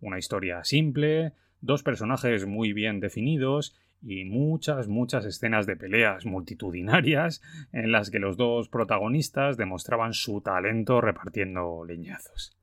Una 0.00 0.18
historia 0.18 0.62
simple, 0.64 1.32
dos 1.60 1.82
personajes 1.82 2.46
muy 2.46 2.72
bien 2.72 3.00
definidos 3.00 3.76
y 4.02 4.24
muchas, 4.24 4.88
muchas 4.88 5.24
escenas 5.24 5.66
de 5.66 5.76
peleas 5.76 6.26
multitudinarias 6.26 7.42
en 7.72 7.92
las 7.92 8.10
que 8.10 8.18
los 8.18 8.36
dos 8.36 8.68
protagonistas 8.68 9.56
demostraban 9.56 10.12
su 10.12 10.40
talento 10.40 11.00
repartiendo 11.00 11.84
leñazos. 11.84 12.56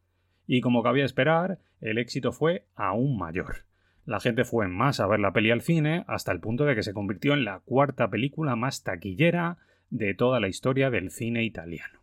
Y 0.48 0.62
como 0.62 0.84
cabía 0.84 1.06
esperar, 1.06 1.60
el 1.82 1.98
éxito 1.98 2.32
fue 2.32 2.66
aún 2.76 3.18
mayor. 3.18 3.66
La 4.06 4.20
gente 4.20 4.44
fue 4.44 4.68
más 4.68 5.00
a 5.00 5.08
ver 5.08 5.20
la 5.20 5.32
peli 5.32 5.52
al 5.52 5.62
cine 5.62 6.04
hasta 6.08 6.32
el 6.32 6.40
punto 6.40 6.66
de 6.66 6.76
que 6.76 6.84
se 6.84 6.94
convirtió 6.94 7.34
en 7.34 7.46
la 7.46 7.60
cuarta 7.60 8.10
película 8.10 8.56
más 8.56 8.84
taquillera 8.84 9.58
de 9.90 10.14
toda 10.14 10.40
la 10.40 10.50
historia 10.50 10.90
del 10.90 11.12
cine 11.12 11.44
italiano. 11.44 12.00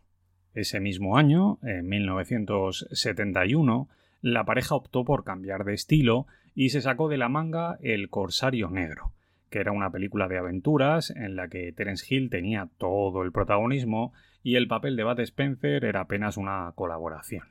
Ese 0.53 0.79
mismo 0.79 1.17
año, 1.17 1.59
en 1.61 1.87
1971, 1.87 3.87
la 4.21 4.45
pareja 4.45 4.75
optó 4.75 5.05
por 5.05 5.23
cambiar 5.23 5.63
de 5.63 5.73
estilo 5.73 6.27
y 6.55 6.69
se 6.69 6.81
sacó 6.81 7.07
de 7.07 7.17
la 7.17 7.29
manga 7.29 7.77
El 7.81 8.09
Corsario 8.09 8.69
Negro, 8.69 9.13
que 9.51 9.59
era 9.59 9.73
una 9.73 9.91
película 9.91 10.27
de 10.29 10.37
aventuras 10.37 11.11
en 11.11 11.35
la 11.35 11.49
que 11.49 11.73
Terence 11.73 12.05
Hill 12.09 12.29
tenía 12.29 12.69
todo 12.77 13.21
el 13.21 13.33
protagonismo 13.33 14.13
y 14.41 14.55
el 14.55 14.67
papel 14.67 14.95
de 14.95 15.03
Bud 15.03 15.19
Spencer 15.19 15.83
era 15.83 15.99
apenas 15.99 16.37
una 16.37 16.71
colaboración. 16.73 17.43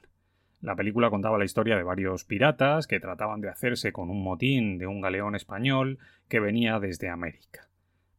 La 0.62 0.74
película 0.74 1.10
contaba 1.10 1.38
la 1.38 1.44
historia 1.44 1.76
de 1.76 1.82
varios 1.82 2.24
piratas 2.24 2.86
que 2.86 3.00
trataban 3.00 3.42
de 3.42 3.50
hacerse 3.50 3.92
con 3.92 4.10
un 4.10 4.24
motín 4.24 4.78
de 4.78 4.86
un 4.86 5.02
galeón 5.02 5.34
español 5.34 5.98
que 6.28 6.40
venía 6.40 6.80
desde 6.80 7.10
América. 7.10 7.68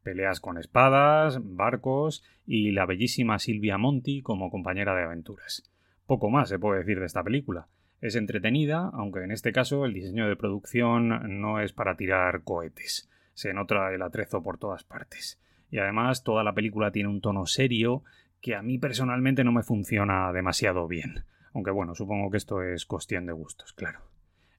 Peleas 0.04 0.40
con 0.40 0.58
espadas, 0.58 1.40
barcos 1.44 2.24
y 2.46 2.72
la 2.72 2.86
bellísima 2.86 3.40
Silvia 3.40 3.78
Monti 3.78 4.22
como 4.22 4.52
compañera 4.52 4.96
de 4.96 5.04
aventuras. 5.04 5.72
Poco 6.06 6.30
más 6.30 6.50
se 6.50 6.60
puede 6.60 6.80
decir 6.80 7.00
de 7.00 7.06
esta 7.08 7.24
película. 7.24 7.68
Es 8.00 8.16
entretenida, 8.16 8.90
aunque 8.94 9.24
en 9.24 9.32
este 9.32 9.52
caso 9.52 9.86
el 9.86 9.94
diseño 9.94 10.28
de 10.28 10.36
producción 10.36 11.40
no 11.42 11.60
es 11.60 11.74
para 11.74 11.96
tirar 11.96 12.44
cohetes. 12.44 13.08
Se 13.42 13.54
nota 13.56 13.92
el 13.92 14.04
atrezo 14.04 14.44
por 14.44 14.60
todas 14.60 14.84
partes. 14.84 15.42
Y 15.72 15.80
además 15.80 16.24
toda 16.24 16.44
la 16.44 16.54
película 16.54 16.92
tiene 16.92 17.10
un 17.10 17.22
tono 17.22 17.48
serio 17.48 18.04
que 18.40 18.54
a 18.54 18.62
mí 18.62 18.78
personalmente 18.78 19.44
no 19.44 19.52
me 19.52 19.64
funciona 19.64 20.32
demasiado 20.32 20.88
bien. 20.88 21.24
Aunque 21.52 21.72
bueno, 21.72 21.96
supongo 21.96 22.30
que 22.30 22.38
esto 22.38 22.62
es 22.62 22.86
cuestión 22.86 23.26
de 23.26 23.34
gustos, 23.34 23.74
claro. 23.74 24.02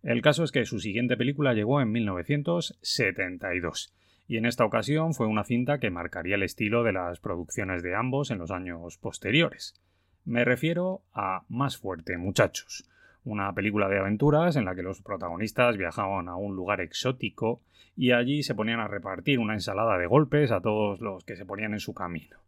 El 0.03 0.21
caso 0.21 0.43
es 0.43 0.51
que 0.51 0.65
su 0.65 0.81
siguiente 0.81 1.17
película 1.17 1.55
llegó 1.55 1.81
en 1.81 1.93
1972, 1.93 3.95
y 4.27 4.39
en 4.39 4.47
esta 4.47 4.65
ocasión 4.65 5.15
fue 5.15 5.29
una 5.29 5.45
cinta 5.45 5.79
que 5.79 5.91
marcaría 5.91 6.35
el 6.35 6.43
estilo 6.43 6.83
de 6.83 6.93
las 6.93 7.21
producciones 7.21 7.85
de 7.85 7.95
ambos 7.95 8.33
en 8.33 8.39
los 8.39 8.51
años 8.51 8.99
posteriores. 8.99 9.81
Me 10.25 10.45
refiero 10.45 11.05
a 11.13 11.45
Más 11.49 11.77
fuerte, 11.77 12.19
muchachos, 12.19 12.91
una 13.25 13.53
película 13.55 13.89
de 13.89 13.99
aventuras 13.99 14.57
en 14.57 14.65
la 14.65 14.75
que 14.75 14.83
los 14.83 15.03
protagonistas 15.03 15.77
viajaban 15.77 16.29
a 16.29 16.37
un 16.37 16.57
lugar 16.57 16.81
exótico 16.81 17.63
y 17.97 18.13
allí 18.13 18.43
se 18.43 18.55
ponían 18.55 18.81
a 18.81 18.89
repartir 18.89 19.39
una 19.39 19.55
ensalada 19.55 19.99
de 19.99 20.07
golpes 20.07 20.51
a 20.51 20.61
todos 20.61 21.01
los 21.01 21.25
que 21.25 21.37
se 21.37 21.47
ponían 21.47 21.73
en 21.73 21.81
su 21.81 21.95
camino. 21.95 22.39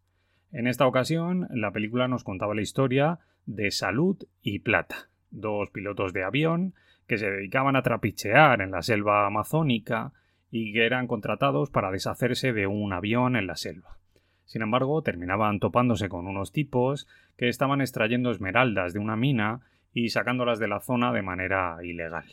En 0.53 0.67
esta 0.67 0.87
ocasión, 0.87 1.49
la 1.51 1.73
película 1.73 2.09
nos 2.09 2.25
contaba 2.25 2.55
la 2.55 2.63
historia 2.63 3.19
de 3.47 3.71
Salud 3.71 4.17
y 4.43 4.61
Plata, 4.61 5.09
dos 5.31 5.71
pilotos 5.71 6.13
de 6.13 6.25
avión 6.25 6.75
que 7.07 7.19
se 7.19 7.31
dedicaban 7.31 7.77
a 7.77 7.83
trapichear 7.83 8.61
en 8.63 8.71
la 8.71 8.83
selva 8.83 9.27
amazónica 9.27 10.13
y 10.51 10.73
que 10.73 10.87
eran 10.87 11.07
contratados 11.07 11.71
para 11.71 11.91
deshacerse 11.91 12.53
de 12.53 12.67
un 12.67 12.93
avión 12.93 13.37
en 13.37 13.47
la 13.47 13.57
selva. 13.57 13.99
Sin 14.45 14.63
embargo, 14.63 15.03
terminaban 15.03 15.59
topándose 15.59 16.09
con 16.09 16.27
unos 16.27 16.53
tipos 16.53 17.09
que 17.37 17.49
estaban 17.49 17.81
extrayendo 17.81 18.31
esmeraldas 18.31 18.93
de 18.93 19.01
una 19.01 19.17
mina 19.17 19.63
y 19.95 20.11
sacándolas 20.11 20.59
de 20.59 20.69
la 20.69 20.81
zona 20.81 21.13
de 21.13 21.23
manera 21.23 21.79
ilegal. 21.83 22.27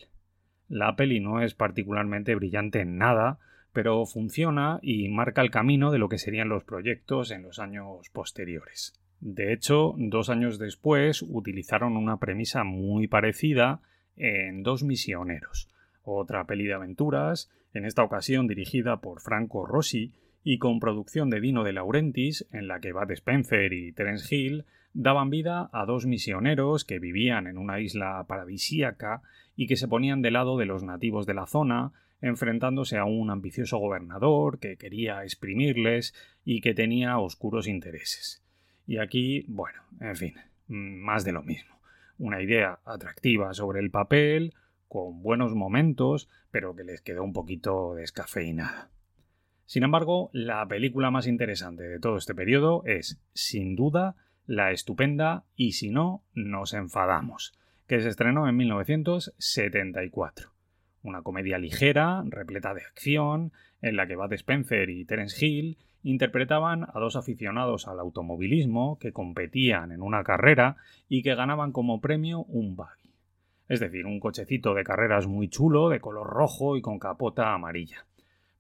La 0.68 0.96
peli 0.96 1.20
no 1.20 1.42
es 1.42 1.54
particularmente 1.54 2.36
brillante 2.36 2.82
en 2.82 2.98
nada, 2.98 3.40
pero 3.72 4.06
funciona 4.06 4.80
y 4.82 5.08
marca 5.08 5.42
el 5.42 5.52
camino 5.52 5.92
de 5.92 6.00
lo 6.00 6.10
que 6.10 6.18
serían 6.18 6.50
los 6.50 6.64
proyectos 6.64 7.32
en 7.32 7.44
los 7.44 7.60
años 7.60 8.10
posteriores. 8.10 9.00
De 9.20 9.54
hecho, 9.54 9.94
dos 9.98 10.30
años 10.30 10.58
después 10.58 11.22
utilizaron 11.22 11.96
una 11.96 12.18
premisa 12.18 12.64
muy 12.64 13.08
parecida 13.08 13.82
en 14.18 14.64
Dos 14.64 14.84
Misioneros, 14.84 15.70
otra 16.04 16.46
peli 16.46 16.66
de 16.66 16.74
aventuras, 16.74 17.52
en 17.74 17.86
esta 17.86 18.04
ocasión 18.04 18.48
dirigida 18.48 18.98
por 18.98 19.22
Franco 19.22 19.66
Rossi 19.66 20.12
y 20.44 20.58
con 20.58 20.80
producción 20.80 21.30
de 21.30 21.40
Dino 21.40 21.64
de 21.64 21.74
Laurentiis, 21.74 22.48
en 22.52 22.68
la 22.68 22.80
que 22.80 22.94
Bud 22.94 23.12
Spencer 23.12 23.72
y 23.74 23.92
Terence 23.92 24.36
Hill 24.36 24.66
daban 24.94 25.30
vida 25.30 25.70
a 25.72 25.86
dos 25.86 26.06
misioneros 26.06 26.86
que 26.86 27.00
vivían 27.00 27.48
en 27.48 27.58
una 27.58 27.80
isla 27.80 28.24
paradisíaca 28.28 29.22
y 29.56 29.68
que 29.68 29.76
se 29.76 29.88
ponían 29.88 30.22
del 30.22 30.34
lado 30.34 30.58
de 30.58 30.66
los 30.66 30.84
nativos 30.84 31.26
de 31.26 31.34
la 31.34 31.46
zona, 31.46 31.92
enfrentándose 32.22 32.98
a 32.98 33.06
un 33.06 33.30
ambicioso 33.30 33.78
gobernador 33.78 34.60
que 34.60 34.78
quería 34.78 35.24
exprimirles 35.24 36.14
y 36.46 36.62
que 36.62 36.74
tenía 36.74 37.18
oscuros 37.20 37.68
intereses. 37.68 38.44
Y 38.86 38.98
aquí, 38.98 39.46
bueno, 39.48 39.82
en 40.00 40.16
fin, 40.16 40.34
más 40.68 41.24
de 41.26 41.32
lo 41.32 41.44
mismo. 41.44 41.80
Una 42.18 42.42
idea 42.42 42.80
atractiva 42.86 43.54
sobre 43.54 43.80
el 43.80 43.90
papel, 43.90 44.54
con 44.88 45.24
buenos 45.24 45.56
momentos, 45.56 46.30
pero 46.52 46.76
que 46.76 46.84
les 46.84 47.02
quedó 47.02 47.24
un 47.24 47.34
poquito 47.34 47.96
descafeinada. 47.96 48.90
Sin 49.66 49.84
embargo, 49.84 50.30
la 50.34 50.68
película 50.68 51.12
más 51.12 51.28
interesante 51.28 51.84
de 51.84 52.00
todo 52.00 52.18
este 52.18 52.36
periodo 52.36 52.84
es, 52.86 53.22
sin 53.34 53.76
duda, 53.78 54.16
la 54.52 54.72
estupenda 54.72 55.46
Y 55.56 55.72
si 55.72 55.90
no, 55.90 56.24
nos 56.34 56.74
enfadamos, 56.74 57.54
que 57.88 58.02
se 58.02 58.10
estrenó 58.10 58.50
en 58.50 58.58
1974. 58.58 60.52
Una 61.04 61.22
comedia 61.22 61.58
ligera, 61.58 62.22
repleta 62.28 62.74
de 62.74 62.82
acción, 62.82 63.54
en 63.82 63.96
la 63.96 64.08
que 64.08 64.18
Bud 64.18 64.34
Spencer 64.34 64.90
y 64.90 65.06
Terence 65.06 65.46
Hill 65.46 65.78
interpretaban 66.04 66.84
a 66.84 67.00
dos 67.00 67.16
aficionados 67.16 67.88
al 67.88 68.02
automovilismo 68.02 69.00
que 69.00 69.14
competían 69.14 69.94
en 69.94 70.02
una 70.02 70.26
carrera 70.26 70.76
y 71.08 71.24
que 71.24 71.36
ganaban 71.36 71.72
como 71.72 72.02
premio 72.02 72.42
un 72.44 72.76
buggy. 72.76 73.14
Es 73.70 73.80
decir, 73.80 74.06
un 74.06 74.20
cochecito 74.20 74.74
de 74.74 74.84
carreras 74.84 75.28
muy 75.28 75.48
chulo, 75.48 75.88
de 75.88 76.02
color 76.02 76.28
rojo 76.28 76.76
y 76.76 76.82
con 76.82 77.00
capota 77.00 77.54
amarilla. 77.54 78.06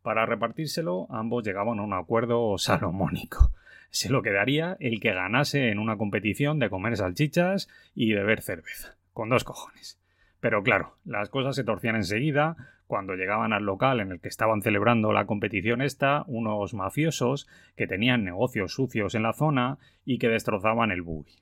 Para 0.03 0.25
repartírselo, 0.25 1.07
ambos 1.09 1.43
llegaban 1.43 1.79
a 1.79 1.83
un 1.83 1.91
acuerdo 1.91 2.57
salomónico. 2.57 3.51
Se 3.91 4.09
lo 4.09 4.21
quedaría 4.21 4.77
el 4.79 5.01
que 5.01 5.13
ganase 5.13 5.69
en 5.69 5.77
una 5.77 5.97
competición 5.97 6.59
de 6.59 6.69
comer 6.69 6.95
salchichas 6.95 7.67
y 7.93 8.13
beber 8.13 8.41
cerveza. 8.41 8.95
Con 9.11 9.29
dos 9.29 9.43
cojones. 9.43 9.99
Pero 10.39 10.63
claro, 10.63 10.95
las 11.05 11.29
cosas 11.29 11.57
se 11.57 11.65
torcían 11.65 11.97
enseguida 11.97 12.55
cuando 12.87 13.15
llegaban 13.15 13.51
al 13.53 13.63
local 13.63 13.99
en 13.99 14.13
el 14.13 14.21
que 14.21 14.29
estaban 14.29 14.61
celebrando 14.61 15.11
la 15.11 15.25
competición 15.25 15.81
esta, 15.81 16.23
unos 16.27 16.73
mafiosos 16.73 17.47
que 17.75 17.85
tenían 17.85 18.23
negocios 18.23 18.73
sucios 18.73 19.13
en 19.13 19.23
la 19.23 19.33
zona 19.33 19.77
y 20.05 20.19
que 20.19 20.29
destrozaban 20.29 20.91
el 20.91 21.01
buggy. 21.01 21.35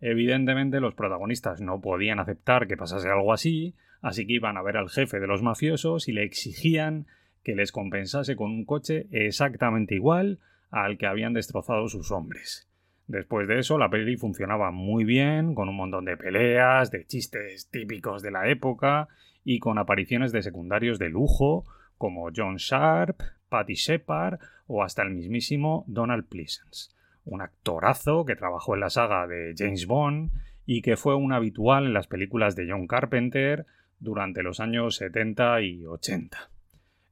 Evidentemente 0.00 0.80
los 0.80 0.94
protagonistas 0.94 1.62
no 1.62 1.80
podían 1.80 2.20
aceptar 2.20 2.68
que 2.68 2.76
pasase 2.76 3.08
algo 3.08 3.32
así, 3.32 3.74
así 4.02 4.26
que 4.26 4.34
iban 4.34 4.58
a 4.58 4.62
ver 4.62 4.76
al 4.76 4.90
jefe 4.90 5.20
de 5.20 5.26
los 5.26 5.42
mafiosos 5.42 6.06
y 6.06 6.12
le 6.12 6.22
exigían 6.22 7.06
que 7.42 7.54
les 7.54 7.72
compensase 7.72 8.36
con 8.36 8.50
un 8.50 8.66
coche 8.66 9.06
exactamente 9.10 9.94
igual 9.94 10.38
al 10.70 10.98
que 10.98 11.06
habían 11.06 11.32
destrozado 11.32 11.88
sus 11.88 12.10
hombres. 12.10 12.68
Después 13.06 13.48
de 13.48 13.58
eso, 13.58 13.78
la 13.78 13.88
peli 13.88 14.16
funcionaba 14.16 14.70
muy 14.70 15.04
bien, 15.04 15.54
con 15.54 15.68
un 15.68 15.76
montón 15.76 16.04
de 16.04 16.16
peleas, 16.18 16.90
de 16.90 17.06
chistes 17.06 17.70
típicos 17.70 18.22
de 18.22 18.30
la 18.30 18.48
época 18.48 19.08
y 19.44 19.60
con 19.60 19.78
apariciones 19.78 20.30
de 20.30 20.42
secundarios 20.42 20.98
de 20.98 21.08
lujo 21.08 21.64
como 21.96 22.28
John 22.34 22.56
Sharp, 22.56 23.20
Patty 23.48 23.74
Shepard 23.74 24.38
o 24.66 24.82
hasta 24.82 25.02
el 25.02 25.10
mismísimo 25.10 25.84
Donald 25.86 26.28
Pleasence, 26.28 26.94
un 27.24 27.40
actorazo 27.40 28.26
que 28.26 28.36
trabajó 28.36 28.74
en 28.74 28.80
la 28.80 28.90
saga 28.90 29.26
de 29.26 29.54
James 29.56 29.86
Bond 29.86 30.30
y 30.66 30.82
que 30.82 30.98
fue 30.98 31.14
un 31.14 31.32
habitual 31.32 31.86
en 31.86 31.94
las 31.94 32.08
películas 32.08 32.56
de 32.56 32.70
John 32.70 32.86
Carpenter 32.86 33.64
durante 34.00 34.42
los 34.42 34.60
años 34.60 34.96
70 34.96 35.62
y 35.62 35.86
80. 35.86 36.50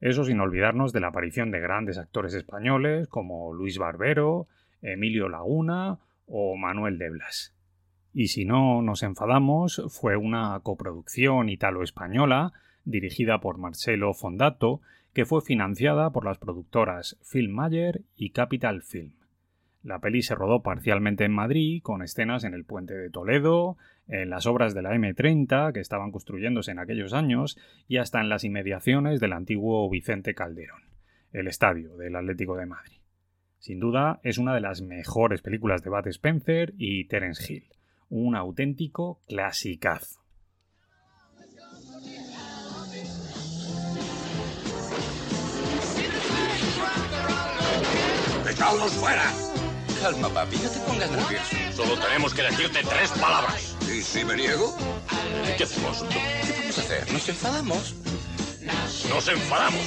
Eso 0.00 0.24
sin 0.24 0.40
olvidarnos 0.40 0.92
de 0.92 1.00
la 1.00 1.08
aparición 1.08 1.50
de 1.50 1.60
grandes 1.60 1.98
actores 1.98 2.34
españoles 2.34 3.08
como 3.08 3.52
Luis 3.54 3.78
Barbero, 3.78 4.46
Emilio 4.82 5.28
Laguna 5.28 5.98
o 6.26 6.56
Manuel 6.56 6.98
de 6.98 7.10
Blas. 7.10 7.54
Y 8.12 8.28
si 8.28 8.44
no 8.44 8.82
nos 8.82 9.02
enfadamos, 9.02 9.82
fue 9.88 10.16
una 10.16 10.58
coproducción 10.62 11.48
italo-española 11.48 12.52
dirigida 12.84 13.40
por 13.40 13.58
Marcelo 13.58 14.14
Fondato, 14.14 14.80
que 15.12 15.26
fue 15.26 15.42
financiada 15.42 16.10
por 16.10 16.24
las 16.24 16.38
productoras 16.38 17.18
Filmmayer 17.22 18.02
y 18.16 18.30
Capital 18.30 18.82
Film. 18.82 19.12
La 19.82 19.98
peli 19.98 20.22
se 20.22 20.34
rodó 20.34 20.62
parcialmente 20.62 21.24
en 21.24 21.32
Madrid, 21.32 21.82
con 21.82 22.02
escenas 22.02 22.44
en 22.44 22.54
el 22.54 22.64
puente 22.64 22.94
de 22.94 23.10
Toledo, 23.10 23.76
en 24.08 24.30
las 24.30 24.46
obras 24.46 24.74
de 24.74 24.82
la 24.82 24.94
M30 24.94 25.72
que 25.72 25.80
estaban 25.80 26.12
construyéndose 26.12 26.70
en 26.70 26.78
aquellos 26.78 27.12
años 27.12 27.58
y 27.88 27.96
hasta 27.98 28.20
en 28.20 28.28
las 28.28 28.44
inmediaciones 28.44 29.20
del 29.20 29.32
antiguo 29.32 29.88
Vicente 29.90 30.34
Calderón, 30.34 30.82
el 31.32 31.48
estadio 31.48 31.96
del 31.96 32.16
Atlético 32.16 32.56
de 32.56 32.66
Madrid. 32.66 33.00
Sin 33.58 33.80
duda, 33.80 34.20
es 34.22 34.38
una 34.38 34.54
de 34.54 34.60
las 34.60 34.82
mejores 34.82 35.42
películas 35.42 35.82
de 35.82 35.90
Bud 35.90 36.06
Spencer 36.06 36.74
y 36.76 37.06
Terence 37.06 37.52
Hill 37.52 37.64
un 38.08 38.36
auténtico 38.36 39.20
clasicazo. 39.26 40.20
¡Echadlos 48.48 48.92
fuera! 48.92 49.32
Calma, 50.00 50.28
papi, 50.28 50.56
no 50.56 50.70
te 50.70 50.78
pongas 50.80 51.10
nervioso. 51.10 51.56
Solo 51.72 52.00
tenemos 52.00 52.34
que 52.34 52.42
decirte 52.42 52.80
tres 52.88 53.10
palabras. 53.20 53.75
¿Y 53.96 54.02
si 54.02 54.26
me 54.26 54.36
niego? 54.36 54.76
¿Qué 55.56 55.64
hacemos? 55.64 56.04
¿Qué 56.10 56.60
vamos 56.60 56.78
a 56.78 56.80
hacer? 56.82 57.12
¿Nos 57.12 57.28
enfadamos? 57.30 57.94
Nos 59.08 59.28
enfadamos. 59.28 59.80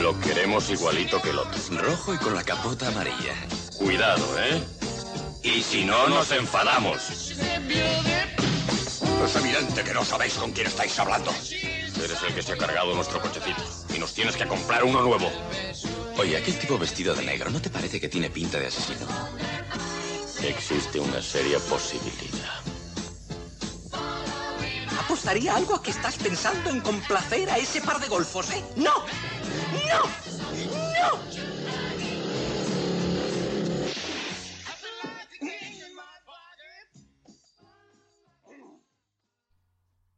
Lo 0.00 0.20
queremos 0.20 0.70
igualito 0.70 1.20
que 1.20 1.30
el 1.30 1.38
otro. 1.40 1.60
Rojo 1.82 2.14
y 2.14 2.18
con 2.18 2.36
la 2.36 2.44
capota 2.44 2.86
amarilla. 2.86 3.34
Cuidado, 3.76 4.24
¿eh? 4.38 4.83
Y 5.44 5.62
si 5.62 5.84
no, 5.84 6.08
nos 6.08 6.32
enfadamos. 6.32 7.10
Es 9.24 9.36
evidente 9.36 9.84
que 9.84 9.92
no 9.92 10.02
sabéis 10.02 10.32
con 10.34 10.52
quién 10.52 10.66
estáis 10.66 10.98
hablando. 10.98 11.30
Eres 11.30 12.22
el 12.26 12.34
que 12.34 12.42
se 12.42 12.54
ha 12.54 12.56
cargado 12.56 12.94
nuestro 12.94 13.20
cochecito. 13.20 13.62
Y 13.94 13.98
nos 13.98 14.14
tienes 14.14 14.36
que 14.36 14.46
comprar 14.46 14.84
uno 14.84 15.02
nuevo. 15.02 15.30
Oye, 16.16 16.38
aquel 16.38 16.58
tipo 16.58 16.78
vestido 16.78 17.14
de 17.14 17.24
negro, 17.24 17.50
¿no 17.50 17.60
te 17.60 17.68
parece 17.68 18.00
que 18.00 18.08
tiene 18.08 18.30
pinta 18.30 18.58
de 18.58 18.68
asesino? 18.68 19.06
Existe 20.42 20.98
una 20.98 21.20
seria 21.20 21.58
posibilidad. 21.58 22.60
¿Apostaría 24.98 25.54
algo 25.54 25.74
a 25.74 25.82
que 25.82 25.90
estás 25.90 26.16
pensando 26.16 26.70
en 26.70 26.80
complacer 26.80 27.50
a 27.50 27.58
ese 27.58 27.82
par 27.82 28.00
de 28.00 28.08
golfos, 28.08 28.50
eh? 28.50 28.64
¡No! 28.76 28.94
¡No! 28.94 30.23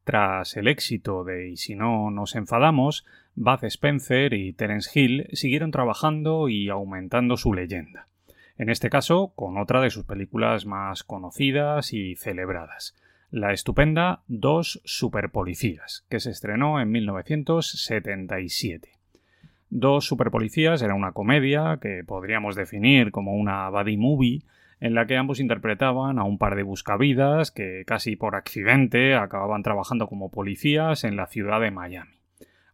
Tras 0.07 0.57
el 0.57 0.69
éxito 0.69 1.25
de 1.25 1.49
Y 1.49 1.57
si 1.57 1.75
no 1.75 2.13
nos 2.13 2.37
enfadamos, 2.37 3.05
Bud 3.35 3.65
Spencer 3.65 4.35
y 4.35 4.53
Terence 4.53 4.89
Hill 4.95 5.27
siguieron 5.33 5.73
trabajando 5.73 6.49
y 6.49 6.69
aumentando 6.69 7.37
su 7.37 7.53
leyenda. 7.53 8.07
En 8.57 8.69
este 8.69 8.89
caso, 8.89 9.33
con 9.35 9.59
otra 9.59 9.81
de 9.81 9.91
sus 9.91 10.05
películas 10.05 10.65
más 10.65 11.03
conocidas 11.03 11.93
y 11.93 12.15
celebradas, 12.15 12.95
la 13.33 13.53
estupenda 13.53 14.23
Dos 14.29 14.81
Superpolicías, 14.85 16.07
que 16.09 16.21
se 16.21 16.31
estrenó 16.31 16.81
en 16.81 16.93
1977. 16.93 18.89
Dos 19.71 20.07
Superpolicías 20.07 20.83
era 20.83 20.95
una 20.95 21.11
comedia 21.11 21.81
que 21.83 22.05
podríamos 22.07 22.55
definir 22.55 23.11
como 23.11 23.35
una 23.35 23.69
buddy 23.71 23.97
movie 23.97 24.45
en 24.81 24.95
la 24.95 25.07
que 25.07 25.17
ambos 25.17 25.41
interpretaban 25.41 26.19
a 26.19 26.25
un 26.25 26.39
par 26.39 26.55
de 26.55 26.63
buscavidas 26.63 27.51
que 27.51 27.85
casi 27.87 28.17
por 28.17 28.35
accidente 28.35 29.15
acababan 29.15 29.63
trabajando 29.63 30.07
como 30.07 30.31
policías 30.31 31.05
en 31.05 31.17
la 31.17 31.27
ciudad 31.27 31.61
de 31.61 31.71
Miami. 31.71 32.13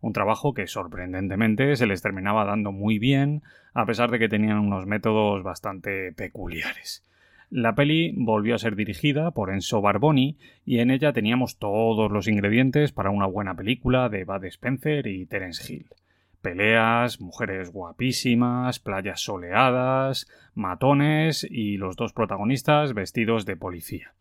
Un 0.01 0.12
trabajo 0.12 0.53
que 0.53 0.67
sorprendentemente 0.67 1.77
se 1.77 1.87
les 1.87 2.03
terminaba 2.03 2.45
dando 2.45 2.73
muy 2.73 2.99
bien, 2.99 3.43
a 3.73 3.87
pesar 3.87 4.11
de 4.11 4.19
que 4.19 4.29
tenían 4.29 4.59
unos 4.59 4.85
métodos 4.85 5.45
bastante 5.45 6.12
peculiares. 6.12 7.05
La 7.51 7.75
peli 7.75 8.12
volvió 8.17 8.57
a 8.57 8.59
ser 8.59 8.75
dirigida 8.75 9.31
por 9.31 9.51
Enzo 9.51 9.81
Barboni 9.81 10.38
y 10.65 10.79
en 10.79 10.91
ella 10.91 11.12
teníamos 11.12 11.59
todos 11.59 12.11
los 12.11 12.27
ingredientes 12.27 12.93
para 12.93 13.11
una 13.11 13.27
buena 13.27 13.55
película 13.55 14.09
de 14.09 14.25
Bud 14.25 14.45
Spencer 14.47 15.07
y 15.07 15.27
Terence 15.27 15.73
Hill 15.73 15.87
peleas, 16.42 17.20
mujeres 17.20 17.72
guapísimas, 17.72 18.78
playas 18.78 19.20
soleadas, 19.20 20.28
matones 20.55 21.46
y 21.48 21.78
los 21.78 21.96
dos 21.96 22.12
protagonistas 22.12 22.92
vestidos 22.92 23.46
de 23.46 23.57
policía. 23.57 24.12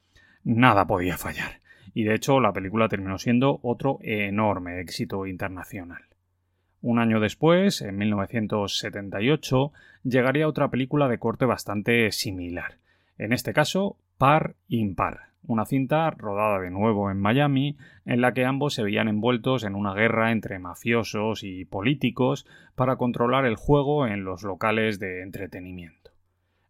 Nada 0.43 0.87
podía 0.87 1.17
fallar, 1.17 1.59
y 1.93 2.03
de 2.03 2.15
hecho 2.15 2.39
la 2.39 2.53
película 2.53 2.87
terminó 2.87 3.17
siendo 3.17 3.59
otro 3.63 3.99
enorme 4.01 4.79
éxito 4.79 5.25
internacional. 5.25 6.03
Un 6.81 6.99
año 6.99 7.19
después, 7.19 7.81
en 7.81 7.97
1978, 7.97 9.73
llegaría 10.03 10.47
otra 10.47 10.69
película 10.69 11.07
de 11.09 11.19
corte 11.19 11.45
bastante 11.45 12.11
similar, 12.11 12.77
en 13.17 13.33
este 13.33 13.53
caso 13.53 13.97
Par 14.17 14.55
Impar 14.67 15.30
una 15.47 15.65
cinta 15.65 16.09
rodada 16.11 16.59
de 16.59 16.71
nuevo 16.71 17.11
en 17.11 17.19
Miami, 17.19 17.77
en 18.05 18.21
la 18.21 18.33
que 18.33 18.45
ambos 18.45 18.73
se 18.73 18.83
veían 18.83 19.07
envueltos 19.07 19.63
en 19.63 19.75
una 19.75 19.93
guerra 19.93 20.31
entre 20.31 20.59
mafiosos 20.59 21.43
y 21.43 21.65
políticos 21.65 22.45
para 22.75 22.95
controlar 22.95 23.45
el 23.45 23.55
juego 23.55 24.07
en 24.07 24.23
los 24.23 24.43
locales 24.43 24.99
de 24.99 25.21
entretenimiento. 25.21 26.11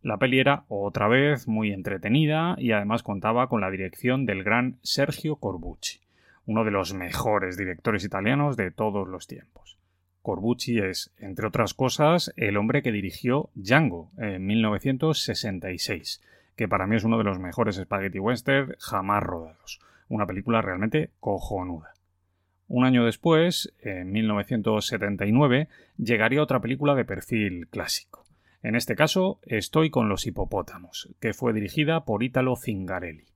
La 0.01 0.17
peli 0.17 0.39
era 0.39 0.65
otra 0.67 1.07
vez 1.07 1.47
muy 1.47 1.71
entretenida 1.71 2.55
y 2.57 2.71
además 2.71 3.03
contaba 3.03 3.47
con 3.47 3.61
la 3.61 3.69
dirección 3.69 4.25
del 4.25 4.43
gran 4.43 4.79
Sergio 4.81 5.35
Corbucci, 5.35 5.99
uno 6.45 6.63
de 6.63 6.71
los 6.71 6.93
mejores 6.93 7.55
directores 7.55 8.03
italianos 8.03 8.57
de 8.57 8.71
todos 8.71 9.07
los 9.07 9.27
tiempos. 9.27 9.77
Corbucci 10.23 10.79
es, 10.79 11.13
entre 11.17 11.47
otras 11.47 11.73
cosas, 11.73 12.33
el 12.35 12.57
hombre 12.57 12.81
que 12.81 12.91
dirigió 12.91 13.49
Django 13.53 14.11
en 14.17 14.45
1966 14.45 16.21
que 16.55 16.67
para 16.67 16.87
mí 16.87 16.95
es 16.95 17.03
uno 17.03 17.17
de 17.17 17.23
los 17.23 17.39
mejores 17.39 17.75
spaghetti 17.75 18.19
western 18.19 18.75
jamás 18.79 19.23
rodados. 19.23 19.79
Una 20.09 20.27
película 20.27 20.61
realmente 20.61 21.11
cojonuda. 21.19 21.93
Un 22.67 22.85
año 22.85 23.05
después, 23.05 23.73
en 23.81 24.11
1979, 24.11 25.67
llegaría 25.97 26.41
otra 26.41 26.61
película 26.61 26.95
de 26.95 27.05
perfil 27.05 27.67
clásico. 27.67 28.25
En 28.63 28.75
este 28.75 28.95
caso, 28.95 29.39
Estoy 29.43 29.89
con 29.89 30.07
los 30.07 30.27
hipopótamos, 30.27 31.09
que 31.19 31.33
fue 31.33 31.51
dirigida 31.51 32.05
por 32.05 32.23
Italo 32.23 32.55
Zingarelli. 32.55 33.30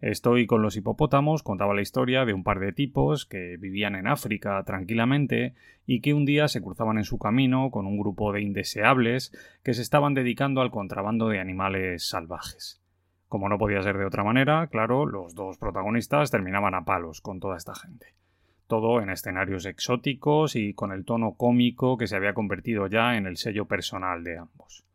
Estoy 0.00 0.46
con 0.46 0.62
los 0.62 0.76
hipopótamos 0.76 1.42
contaba 1.42 1.74
la 1.74 1.82
historia 1.82 2.24
de 2.24 2.32
un 2.32 2.42
par 2.42 2.58
de 2.58 2.72
tipos 2.72 3.26
que 3.26 3.58
vivían 3.58 3.94
en 3.94 4.06
África 4.06 4.62
tranquilamente 4.64 5.54
y 5.86 6.00
que 6.00 6.14
un 6.14 6.24
día 6.24 6.48
se 6.48 6.62
cruzaban 6.62 6.96
en 6.96 7.04
su 7.04 7.18
camino 7.18 7.70
con 7.70 7.86
un 7.86 7.98
grupo 7.98 8.32
de 8.32 8.40
indeseables 8.40 9.30
que 9.62 9.74
se 9.74 9.82
estaban 9.82 10.14
dedicando 10.14 10.62
al 10.62 10.70
contrabando 10.70 11.28
de 11.28 11.38
animales 11.38 12.08
salvajes. 12.08 12.80
Como 13.28 13.50
no 13.50 13.58
podía 13.58 13.82
ser 13.82 13.98
de 13.98 14.06
otra 14.06 14.24
manera, 14.24 14.68
claro, 14.68 15.04
los 15.04 15.34
dos 15.34 15.58
protagonistas 15.58 16.30
terminaban 16.30 16.74
a 16.74 16.86
palos 16.86 17.20
con 17.20 17.38
toda 17.38 17.58
esta 17.58 17.74
gente. 17.74 18.14
Todo 18.68 19.02
en 19.02 19.10
escenarios 19.10 19.66
exóticos 19.66 20.56
y 20.56 20.72
con 20.72 20.92
el 20.92 21.04
tono 21.04 21.34
cómico 21.34 21.98
que 21.98 22.06
se 22.06 22.16
había 22.16 22.32
convertido 22.32 22.86
ya 22.86 23.16
en 23.16 23.26
el 23.26 23.36
sello 23.36 23.66
personal 23.66 24.24
de 24.24 24.38
ambos. 24.38 24.86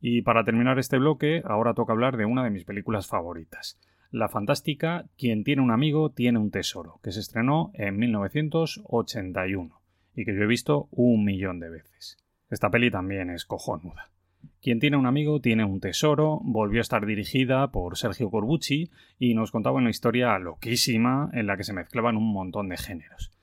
Y 0.00 0.22
para 0.22 0.42
terminar 0.42 0.80
este 0.80 0.98
bloque, 0.98 1.40
ahora 1.44 1.72
toca 1.72 1.92
hablar 1.92 2.16
de 2.16 2.24
una 2.24 2.42
de 2.42 2.50
mis 2.50 2.64
películas 2.64 3.06
favoritas, 3.06 3.78
la 4.14 4.28
fantástica 4.28 5.06
Quien 5.18 5.42
tiene 5.42 5.60
un 5.60 5.72
amigo 5.72 6.10
tiene 6.10 6.38
un 6.38 6.52
tesoro, 6.52 7.00
que 7.02 7.10
se 7.10 7.18
estrenó 7.18 7.72
en 7.74 7.96
1981 7.96 9.80
y 10.14 10.24
que 10.24 10.34
yo 10.36 10.42
he 10.42 10.46
visto 10.46 10.86
un 10.92 11.24
millón 11.24 11.58
de 11.58 11.68
veces. 11.68 12.16
Esta 12.48 12.70
peli 12.70 12.92
también 12.92 13.30
es 13.30 13.44
cojonuda. 13.44 14.12
Quien 14.62 14.78
tiene 14.78 14.96
un 14.96 15.06
amigo 15.06 15.40
tiene 15.40 15.64
un 15.64 15.80
tesoro, 15.80 16.38
volvió 16.44 16.80
a 16.80 16.82
estar 16.82 17.04
dirigida 17.06 17.72
por 17.72 17.98
Sergio 17.98 18.30
Corbucci 18.30 18.88
y 19.18 19.34
nos 19.34 19.50
contaba 19.50 19.78
una 19.78 19.90
historia 19.90 20.38
loquísima 20.38 21.30
en 21.32 21.48
la 21.48 21.56
que 21.56 21.64
se 21.64 21.72
mezclaban 21.72 22.16
un 22.16 22.32
montón 22.32 22.68
de 22.68 22.76
géneros. 22.76 23.33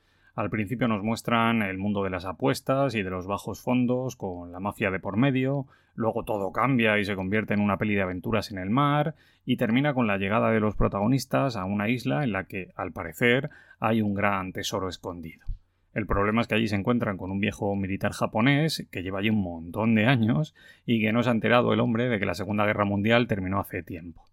Al 0.41 0.49
principio 0.49 0.88
nos 0.88 1.04
muestran 1.04 1.62
el 1.62 1.77
mundo 1.77 2.04
de 2.04 2.10
las 2.10 2.25
apuestas 2.25 2.95
y 2.95 3.04
de 3.04 3.12
los 3.12 3.27
bajos 3.27 3.62
fondos 3.62 4.15
con 4.15 4.51
la 4.51 4.60
mafia 4.60 4.89
de 4.89 4.99
por 4.99 5.15
medio, 5.15 5.67
luego 5.93 6.23
todo 6.23 6.51
cambia 6.51 6.97
y 6.97 7.06
se 7.06 7.15
convierte 7.15 7.54
en 7.54 7.60
una 7.60 7.77
peli 7.77 7.93
de 7.93 8.01
aventuras 8.01 8.49
en 8.49 8.58
el 8.58 8.71
mar, 8.71 9.13
y 9.45 9.58
termina 9.58 9.93
con 9.93 10.08
la 10.08 10.17
llegada 10.17 10.49
de 10.49 10.60
los 10.60 10.75
protagonistas 10.75 11.58
a 11.58 11.65
una 11.65 11.89
isla 11.89 12.23
en 12.23 12.32
la 12.32 12.45
que, 12.45 12.71
al 12.75 12.91
parecer, 12.91 13.51
hay 13.80 14.01
un 14.01 14.15
gran 14.15 14.51
tesoro 14.51 14.89
escondido. 14.89 15.45
El 15.93 16.08
problema 16.08 16.41
es 16.41 16.47
que 16.47 16.56
allí 16.56 16.67
se 16.67 16.75
encuentran 16.75 17.17
con 17.17 17.30
un 17.30 17.39
viejo 17.39 17.75
militar 17.75 18.12
japonés 18.12 18.88
que 18.91 19.04
lleva 19.04 19.19
allí 19.19 19.30
un 19.30 19.43
montón 19.43 19.93
de 19.93 20.08
años 20.08 20.56
y 20.88 21.01
que 21.01 21.13
no 21.13 21.21
se 21.21 21.30
ha 21.30 21.34
enterado 21.34 21.71
el 21.71 21.82
hombre 21.82 22.10
de 22.10 22.17
que 22.17 22.25
la 22.25 22.34
Segunda 22.34 22.65
Guerra 22.65 22.86
Mundial 22.86 23.27
terminó 23.27 23.60
hace 23.60 23.84
tiempo. 23.84 24.25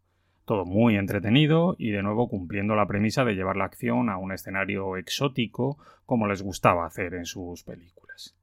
Todo 0.48 0.64
muy 0.64 0.96
entretenido 0.96 1.76
y 1.78 1.90
de 1.90 2.02
nuevo 2.02 2.26
cumpliendo 2.26 2.74
la 2.74 2.87
premisa 2.87 3.22
de 3.22 3.34
llevar 3.34 3.56
la 3.56 3.66
acción 3.66 4.08
a 4.08 4.16
un 4.16 4.32
escenario 4.32 4.96
exótico 4.96 5.76
como 6.06 6.26
les 6.26 6.40
gustaba 6.40 6.87
hacer 6.87 7.12
en 7.12 7.26
sus 7.26 7.64
películas. 7.64 8.38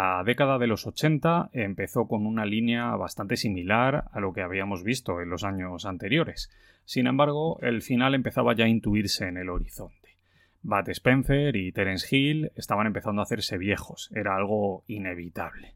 La 0.00 0.22
década 0.22 0.58
de 0.58 0.68
los 0.68 0.86
80 0.86 1.50
empezó 1.52 2.06
con 2.06 2.24
una 2.24 2.46
línea 2.46 2.94
bastante 2.94 3.36
similar 3.36 4.04
a 4.12 4.20
lo 4.20 4.32
que 4.32 4.42
habíamos 4.42 4.84
visto 4.84 5.20
en 5.20 5.28
los 5.28 5.42
años 5.42 5.86
anteriores. 5.86 6.52
Sin 6.84 7.08
embargo, 7.08 7.58
el 7.62 7.82
final 7.82 8.14
empezaba 8.14 8.54
ya 8.54 8.66
a 8.66 8.68
intuirse 8.68 9.26
en 9.26 9.38
el 9.38 9.48
horizonte. 9.48 10.16
Bat 10.62 10.90
Spencer 10.90 11.56
y 11.56 11.72
Terence 11.72 12.14
Hill 12.14 12.52
estaban 12.54 12.86
empezando 12.86 13.22
a 13.22 13.24
hacerse 13.24 13.58
viejos, 13.58 14.08
era 14.14 14.36
algo 14.36 14.84
inevitable. 14.86 15.74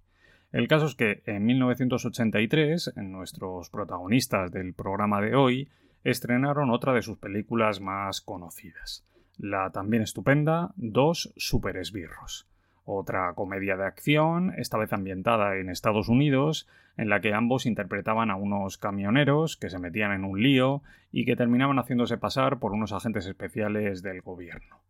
El 0.52 0.68
caso 0.68 0.86
es 0.86 0.94
que 0.94 1.24
en 1.26 1.44
1983, 1.44 2.92
nuestros 2.98 3.70
protagonistas 3.70 4.52
del 4.52 4.72
programa 4.72 5.20
de 5.20 5.34
hoy 5.34 5.68
estrenaron 6.04 6.70
otra 6.70 6.92
de 6.92 7.02
sus 7.02 7.18
películas 7.18 7.80
más 7.80 8.20
conocidas, 8.20 9.04
la 9.36 9.70
también 9.72 10.04
estupenda 10.04 10.70
Dos 10.76 11.34
Super 11.36 11.76
Esbirros 11.76 12.51
otra 12.84 13.32
comedia 13.34 13.76
de 13.76 13.84
acción, 13.84 14.52
esta 14.56 14.78
vez 14.78 14.92
ambientada 14.92 15.56
en 15.56 15.68
Estados 15.68 16.08
Unidos, 16.08 16.68
en 16.96 17.08
la 17.08 17.20
que 17.20 17.32
ambos 17.32 17.66
interpretaban 17.66 18.30
a 18.30 18.36
unos 18.36 18.76
camioneros 18.76 19.56
que 19.56 19.70
se 19.70 19.78
metían 19.78 20.12
en 20.12 20.24
un 20.24 20.42
lío 20.42 20.82
y 21.10 21.24
que 21.24 21.36
terminaban 21.36 21.78
haciéndose 21.78 22.18
pasar 22.18 22.58
por 22.58 22.72
unos 22.72 22.92
agentes 22.92 23.26
especiales 23.26 24.02
del 24.02 24.20
gobierno. 24.20 24.80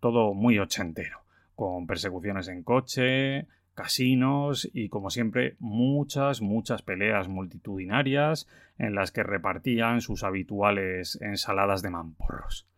Todo 0.00 0.34
muy 0.34 0.58
ochentero, 0.58 1.20
con 1.54 1.86
persecuciones 1.86 2.48
en 2.48 2.62
coche, 2.62 3.46
casinos 3.74 4.68
y, 4.72 4.88
como 4.88 5.10
siempre, 5.10 5.56
muchas, 5.58 6.42
muchas 6.42 6.82
peleas 6.82 7.28
multitudinarias 7.28 8.48
en 8.78 8.94
las 8.94 9.12
que 9.12 9.22
repartían 9.22 10.00
sus 10.00 10.24
habituales 10.24 11.18
ensaladas 11.20 11.82
de 11.82 11.90
mamporros. 11.90 12.68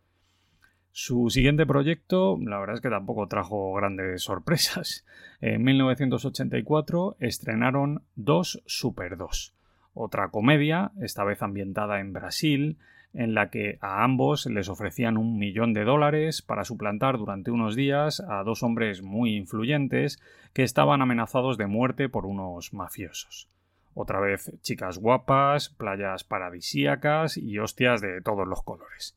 Su 0.97 1.29
siguiente 1.29 1.65
proyecto, 1.65 2.39
la 2.41 2.57
verdad 2.57 2.75
es 2.75 2.81
que 2.81 2.89
tampoco 2.89 3.27
trajo 3.27 3.73
grandes 3.73 4.23
sorpresas. 4.23 5.05
En 5.41 5.61
1984 5.61 7.17
estrenaron 7.19 8.03
Dos 8.15 8.63
Super 8.65 9.17
2, 9.17 9.53
otra 9.93 10.29
comedia, 10.29 10.93
esta 11.01 11.25
vez 11.25 11.41
ambientada 11.41 11.99
en 11.99 12.13
Brasil, 12.13 12.77
en 13.13 13.33
la 13.33 13.49
que 13.49 13.77
a 13.81 14.05
ambos 14.05 14.45
les 14.45 14.69
ofrecían 14.69 15.17
un 15.17 15.37
millón 15.37 15.73
de 15.73 15.83
dólares 15.83 16.41
para 16.41 16.63
suplantar 16.63 17.17
durante 17.17 17.51
unos 17.51 17.75
días 17.75 18.21
a 18.21 18.43
dos 18.43 18.63
hombres 18.63 19.01
muy 19.01 19.35
influyentes 19.35 20.21
que 20.53 20.63
estaban 20.63 21.01
amenazados 21.01 21.57
de 21.57 21.67
muerte 21.67 22.07
por 22.07 22.25
unos 22.25 22.73
mafiosos. 22.73 23.49
Otra 23.93 24.21
vez 24.21 24.49
chicas 24.61 24.97
guapas, 24.97 25.67
playas 25.67 26.23
paradisíacas 26.23 27.35
y 27.35 27.59
hostias 27.59 27.99
de 27.99 28.21
todos 28.21 28.47
los 28.47 28.63
colores 28.63 29.13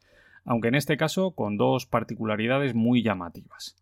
aunque 0.48 0.68
en 0.68 0.74
este 0.74 0.96
caso 0.96 1.32
con 1.32 1.58
dos 1.58 1.84
particularidades 1.84 2.74
muy 2.74 3.02
llamativas. 3.02 3.76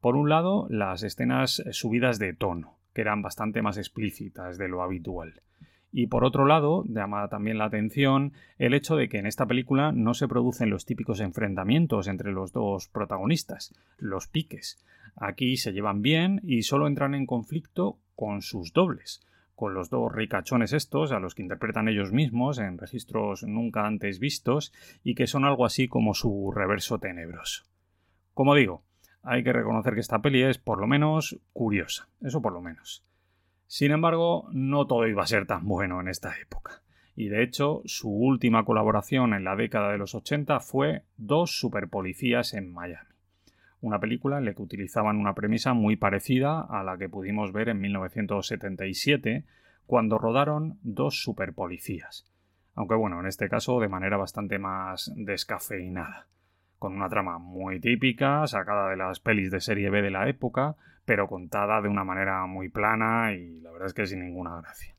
Por 0.00 0.16
un 0.16 0.28
lado, 0.28 0.66
las 0.68 1.02
escenas 1.02 1.62
subidas 1.72 2.18
de 2.18 2.34
tono, 2.34 2.76
que 2.92 3.00
eran 3.00 3.22
bastante 3.22 3.62
más 3.62 3.78
explícitas 3.78 4.58
de 4.58 4.68
lo 4.68 4.82
habitual. 4.82 5.40
Y 5.92 6.08
por 6.08 6.24
otro 6.24 6.44
lado, 6.44 6.84
llama 6.86 7.26
también 7.28 7.56
la 7.56 7.64
atención 7.64 8.34
el 8.58 8.74
hecho 8.74 8.96
de 8.96 9.08
que 9.08 9.16
en 9.16 9.26
esta 9.26 9.46
película 9.46 9.92
no 9.92 10.12
se 10.12 10.28
producen 10.28 10.68
los 10.68 10.84
típicos 10.84 11.20
enfrentamientos 11.20 12.06
entre 12.06 12.32
los 12.32 12.52
dos 12.52 12.88
protagonistas, 12.88 13.74
los 13.96 14.28
piques. 14.28 14.84
Aquí 15.16 15.56
se 15.56 15.72
llevan 15.72 16.02
bien 16.02 16.40
y 16.44 16.62
solo 16.62 16.86
entran 16.86 17.14
en 17.14 17.24
conflicto 17.24 17.98
con 18.14 18.42
sus 18.42 18.74
dobles, 18.74 19.26
con 19.60 19.74
los 19.74 19.90
dos 19.90 20.10
ricachones 20.10 20.72
estos, 20.72 21.12
a 21.12 21.20
los 21.20 21.34
que 21.34 21.42
interpretan 21.42 21.86
ellos 21.86 22.12
mismos 22.12 22.58
en 22.58 22.78
registros 22.78 23.42
nunca 23.42 23.86
antes 23.86 24.18
vistos, 24.18 24.72
y 25.04 25.14
que 25.14 25.26
son 25.26 25.44
algo 25.44 25.66
así 25.66 25.86
como 25.86 26.14
su 26.14 26.50
reverso 26.50 26.98
tenebroso. 26.98 27.64
Como 28.32 28.54
digo, 28.54 28.84
hay 29.22 29.44
que 29.44 29.52
reconocer 29.52 29.92
que 29.92 30.00
esta 30.00 30.22
peli 30.22 30.42
es 30.42 30.56
por 30.56 30.80
lo 30.80 30.86
menos 30.86 31.38
curiosa, 31.52 32.08
eso 32.22 32.40
por 32.40 32.54
lo 32.54 32.62
menos. 32.62 33.04
Sin 33.66 33.92
embargo, 33.92 34.48
no 34.50 34.86
todo 34.86 35.06
iba 35.06 35.24
a 35.24 35.26
ser 35.26 35.46
tan 35.46 35.68
bueno 35.68 36.00
en 36.00 36.08
esta 36.08 36.32
época. 36.40 36.80
Y 37.14 37.28
de 37.28 37.42
hecho, 37.42 37.82
su 37.84 38.10
última 38.10 38.64
colaboración 38.64 39.34
en 39.34 39.44
la 39.44 39.56
década 39.56 39.92
de 39.92 39.98
los 39.98 40.14
80 40.14 40.58
fue 40.60 41.02
Dos 41.18 41.58
superpolicías 41.58 42.54
en 42.54 42.72
Miami 42.72 43.09
una 43.80 43.98
película 43.98 44.38
en 44.38 44.44
la 44.44 44.54
que 44.54 44.62
utilizaban 44.62 45.16
una 45.16 45.34
premisa 45.34 45.72
muy 45.72 45.96
parecida 45.96 46.60
a 46.60 46.82
la 46.82 46.98
que 46.98 47.08
pudimos 47.08 47.52
ver 47.52 47.68
en 47.68 47.80
1977 47.80 49.44
cuando 49.86 50.18
rodaron 50.18 50.78
dos 50.82 51.22
superpolicías, 51.22 52.26
aunque 52.74 52.94
bueno, 52.94 53.20
en 53.20 53.26
este 53.26 53.48
caso 53.48 53.80
de 53.80 53.88
manera 53.88 54.16
bastante 54.16 54.58
más 54.58 55.12
descafeinada, 55.16 56.28
con 56.78 56.94
una 56.94 57.08
trama 57.08 57.38
muy 57.38 57.80
típica, 57.80 58.46
sacada 58.46 58.90
de 58.90 58.96
las 58.96 59.20
pelis 59.20 59.50
de 59.50 59.60
serie 59.60 59.90
B 59.90 60.02
de 60.02 60.10
la 60.10 60.28
época, 60.28 60.76
pero 61.04 61.26
contada 61.26 61.80
de 61.80 61.88
una 61.88 62.04
manera 62.04 62.46
muy 62.46 62.68
plana 62.68 63.32
y 63.32 63.60
la 63.60 63.72
verdad 63.72 63.88
es 63.88 63.94
que 63.94 64.06
sin 64.06 64.20
ninguna 64.20 64.60
gracia. 64.60 64.94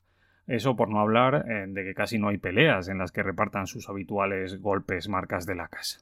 Eso 0.47 0.75
por 0.75 0.89
no 0.89 0.99
hablar 0.99 1.45
eh, 1.47 1.65
de 1.67 1.83
que 1.83 1.93
casi 1.93 2.17
no 2.19 2.27
hay 2.27 2.37
peleas 2.37 2.89
en 2.89 2.97
las 2.97 3.11
que 3.11 3.23
repartan 3.23 3.67
sus 3.67 3.87
habituales 3.87 4.59
golpes 4.59 5.07
marcas 5.07 5.45
de 5.45 5.55
la 5.55 5.69
casa. 5.69 6.01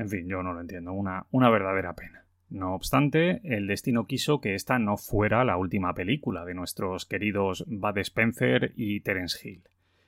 En 0.00 0.08
fin, 0.08 0.26
yo 0.26 0.42
no 0.42 0.54
lo 0.54 0.62
entiendo, 0.62 0.94
una, 0.94 1.26
una 1.30 1.50
verdadera 1.50 1.92
pena. 1.92 2.24
No 2.48 2.74
obstante, 2.74 3.42
el 3.44 3.66
destino 3.66 4.06
quiso 4.06 4.40
que 4.40 4.54
esta 4.54 4.78
no 4.78 4.96
fuera 4.96 5.44
la 5.44 5.58
última 5.58 5.92
película 5.92 6.46
de 6.46 6.54
nuestros 6.54 7.04
queridos 7.04 7.66
Bud 7.66 7.98
Spencer 7.98 8.72
y 8.76 9.00
Terence 9.00 9.46
Hill. 9.46 9.62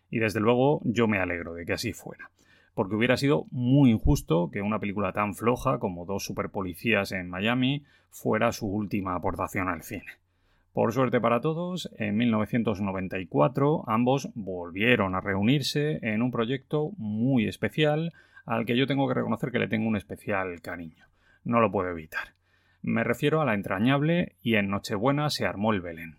Y 0.09 0.19
desde 0.19 0.41
luego 0.41 0.81
yo 0.85 1.09
me 1.09 1.19
alegro 1.19 1.53
de 1.53 1.67
que 1.67 1.75
así 1.75 1.93
fuera, 1.93 2.31
porque 2.73 2.95
hubiera 2.95 3.19
sido 3.19 3.45
muy 3.51 3.91
injusto 3.91 4.51
que 4.51 4.63
una 4.63 4.79
película 4.79 5.13
tan 5.13 5.35
floja 5.35 5.79
como 5.79 6.07
Dos 6.07 6.25
superpolicías 6.25 7.13
en 7.13 7.29
Miami 7.29 7.85
fuera 8.09 8.53
su 8.53 8.69
última 8.69 9.15
aportación 9.15 9.69
al 9.69 9.83
cine. 9.83 10.07
Por 10.73 10.95
suerte 10.95 11.21
para 11.21 11.43
todos, 11.43 11.91
en 11.99 12.17
1994 12.17 13.85
ambos 13.87 14.31
volvieron 14.35 15.15
a 15.15 15.21
reunirse 15.21 15.99
en 16.01 16.23
un 16.23 16.31
proyecto 16.31 16.93
muy 16.97 17.47
especial 17.47 18.15
al 18.45 18.67
que 18.67 18.77
yo 18.77 18.87
tengo 18.87 19.09
que 19.09 19.15
reconocer 19.15 19.51
que 19.51 19.59
le 19.59 19.69
tengo 19.69 19.89
un 19.89 19.97
especial 19.97 20.61
cariño. 20.61 21.07
No 21.45 21.61
lo 21.61 21.71
puedo 21.71 21.91
evitar. 21.91 22.35
Me 22.83 23.05
refiero 23.05 23.41
a 23.41 23.45
la 23.45 23.55
entrañable 23.55 24.37
y 24.43 24.57
en 24.57 24.69
Nochebuena 24.69 25.31
se 25.31 25.47
armó 25.47 25.73
el 25.73 25.81
Belén. 25.81 26.19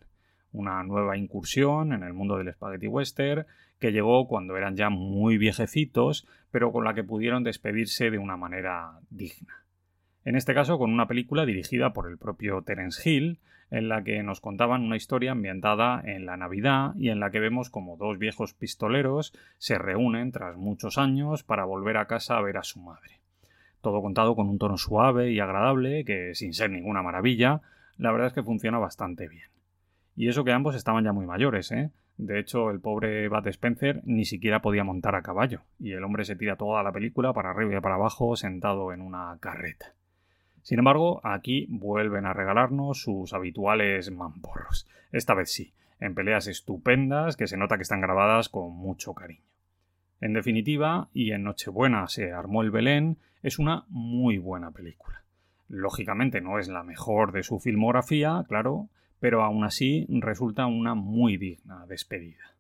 Una 0.52 0.84
nueva 0.84 1.18
incursión 1.18 1.94
en 1.94 2.04
el 2.04 2.14
mundo 2.14 2.38
del 2.38 2.54
spaghetti 2.54 2.88
western 2.88 3.46
que 3.80 3.92
llegó 3.92 4.28
cuando 4.28 4.56
eran 4.56 4.78
ya 4.78 4.90
muy 4.90 5.38
viejecitos, 5.38 6.28
pero 6.52 6.72
con 6.72 6.86
la 6.86 6.94
que 6.94 7.04
pudieron 7.04 7.44
despedirse 7.44 8.12
de 8.12 8.18
una 8.18 8.38
manera 8.38 9.00
digna. 9.10 9.63
En 10.26 10.36
este 10.38 10.54
caso 10.54 10.78
con 10.78 10.92
una 10.92 11.08
película 11.08 11.46
dirigida 11.46 11.92
por 11.92 12.10
el 12.10 12.18
propio 12.18 12.62
Terence 12.62 13.10
Hill, 13.10 13.40
en 13.72 13.90
la 13.90 14.04
que 14.04 14.24
nos 14.24 14.40
contaban 14.40 14.84
una 14.84 14.96
historia 14.96 15.32
ambientada 15.32 16.02
en 16.06 16.26
la 16.26 16.38
Navidad 16.38 16.94
y 16.96 17.10
en 17.10 17.20
la 17.20 17.32
que 17.32 17.40
vemos 17.40 17.70
como 17.70 17.98
dos 17.98 18.20
viejos 18.20 18.54
pistoleros 18.54 19.34
se 19.58 19.78
reúnen 19.78 20.32
tras 20.32 20.56
muchos 20.56 20.98
años 20.98 21.44
para 21.44 21.66
volver 21.66 21.98
a 21.98 22.06
casa 22.06 22.38
a 22.38 22.42
ver 22.42 22.58
a 22.58 22.64
su 22.64 22.80
madre. 22.80 23.20
Todo 23.82 24.02
contado 24.02 24.36
con 24.36 24.48
un 24.48 24.60
tono 24.60 24.78
suave 24.78 25.32
y 25.32 25.40
agradable 25.40 26.06
que, 26.06 26.36
sin 26.36 26.54
ser 26.54 26.70
ninguna 26.70 27.02
maravilla, 27.02 27.62
la 27.98 28.12
verdad 28.12 28.28
es 28.28 28.34
que 28.34 28.44
funciona 28.44 28.78
bastante 28.78 29.28
bien. 29.28 29.50
Y 30.16 30.30
eso 30.30 30.46
que 30.46 30.54
ambos 30.54 30.76
estaban 30.76 31.04
ya 31.04 31.12
muy 31.12 31.26
mayores, 31.26 31.72
¿eh? 31.72 31.90
De 32.18 32.40
hecho, 32.40 32.70
el 32.70 32.80
pobre 32.80 33.28
Bud 33.28 33.48
Spencer 33.48 34.02
ni 34.06 34.24
siquiera 34.24 34.62
podía 34.62 34.84
montar 34.84 35.16
a 35.16 35.24
caballo, 35.24 35.64
y 35.80 35.92
el 35.92 36.04
hombre 36.04 36.24
se 36.24 36.36
tira 36.36 36.56
toda 36.56 36.84
la 36.84 36.92
película 36.92 37.34
para 37.34 37.50
arriba 37.50 37.76
y 37.76 37.82
para 37.82 37.96
abajo 37.96 38.36
sentado 38.36 38.94
en 38.94 39.02
una 39.02 39.38
carreta. 39.42 39.96
Sin 40.64 40.80
embargo, 40.80 41.20
aquí 41.24 41.68
vuelven 41.70 42.26
a 42.26 42.34
regalarnos 42.34 43.02
sus 43.02 43.34
habituales 43.34 44.10
mamporros. 44.12 44.88
Esta 45.12 45.34
vez 45.34 45.52
sí, 45.52 45.74
en 46.00 46.16
peleas 46.16 46.48
estupendas 46.48 47.36
que 47.36 47.48
se 47.48 47.58
nota 47.58 47.76
que 47.76 47.84
están 47.84 48.02
grabadas 48.02 48.48
con 48.48 48.72
mucho 48.72 49.14
cariño. 49.14 49.44
En 50.22 50.34
definitiva, 50.34 51.10
y 51.14 51.32
en 51.32 51.44
Nochebuena 51.44 52.08
se 52.08 52.32
armó 52.32 52.62
el 52.62 52.72
Belén, 52.72 53.18
es 53.42 53.60
una 53.60 53.84
muy 53.90 54.38
buena 54.38 54.72
película. 54.72 55.24
Lógicamente 55.68 56.40
no 56.40 56.60
es 56.60 56.70
la 56.70 56.84
mejor 56.84 57.34
de 57.34 57.44
su 57.44 57.60
filmografía, 57.60 58.46
claro, 58.48 58.88
pero 59.20 59.44
aún 59.44 59.66
así 59.66 60.08
resulta 60.10 60.66
una 60.66 60.96
muy 60.96 61.36
digna 61.36 61.86
despedida. 61.88 62.54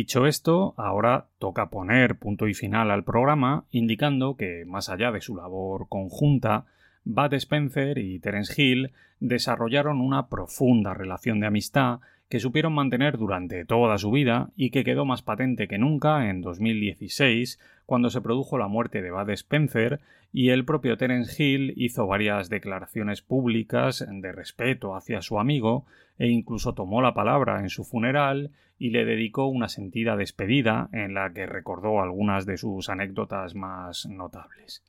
Dicho 0.00 0.24
esto, 0.24 0.72
ahora 0.78 1.26
toca 1.38 1.68
poner 1.68 2.16
punto 2.16 2.48
y 2.48 2.54
final 2.54 2.90
al 2.90 3.04
programa, 3.04 3.66
indicando 3.70 4.34
que, 4.34 4.64
más 4.64 4.88
allá 4.88 5.12
de 5.12 5.20
su 5.20 5.36
labor 5.36 5.88
conjunta, 5.90 6.64
Bud 7.04 7.34
Spencer 7.34 7.98
y 7.98 8.18
Terence 8.18 8.54
Hill 8.56 8.92
desarrollaron 9.18 10.00
una 10.00 10.28
profunda 10.28 10.94
relación 10.94 11.38
de 11.38 11.48
amistad 11.48 12.00
que 12.30 12.40
supieron 12.40 12.72
mantener 12.72 13.18
durante 13.18 13.66
toda 13.66 13.98
su 13.98 14.10
vida 14.10 14.48
y 14.56 14.70
que 14.70 14.84
quedó 14.84 15.04
más 15.04 15.20
patente 15.20 15.68
que 15.68 15.76
nunca 15.76 16.30
en 16.30 16.40
2016, 16.40 17.60
cuando 17.84 18.08
se 18.08 18.22
produjo 18.22 18.56
la 18.56 18.68
muerte 18.68 19.02
de 19.02 19.10
Bud 19.10 19.28
Spencer 19.28 20.00
y 20.32 20.48
el 20.48 20.64
propio 20.64 20.96
Terence 20.96 21.42
Hill 21.42 21.74
hizo 21.76 22.06
varias 22.06 22.48
declaraciones 22.48 23.20
públicas 23.20 24.02
de 24.08 24.32
respeto 24.32 24.96
hacia 24.96 25.20
su 25.20 25.38
amigo 25.38 25.84
e 26.18 26.28
incluso 26.28 26.72
tomó 26.72 27.02
la 27.02 27.12
palabra 27.12 27.60
en 27.60 27.68
su 27.68 27.84
funeral 27.84 28.50
y 28.80 28.90
le 28.90 29.04
dedicó 29.04 29.44
una 29.44 29.68
sentida 29.68 30.16
despedida 30.16 30.88
en 30.92 31.12
la 31.12 31.34
que 31.34 31.44
recordó 31.44 32.00
algunas 32.00 32.46
de 32.46 32.56
sus 32.56 32.88
anécdotas 32.88 33.54
más 33.54 34.06
notables. 34.06 34.82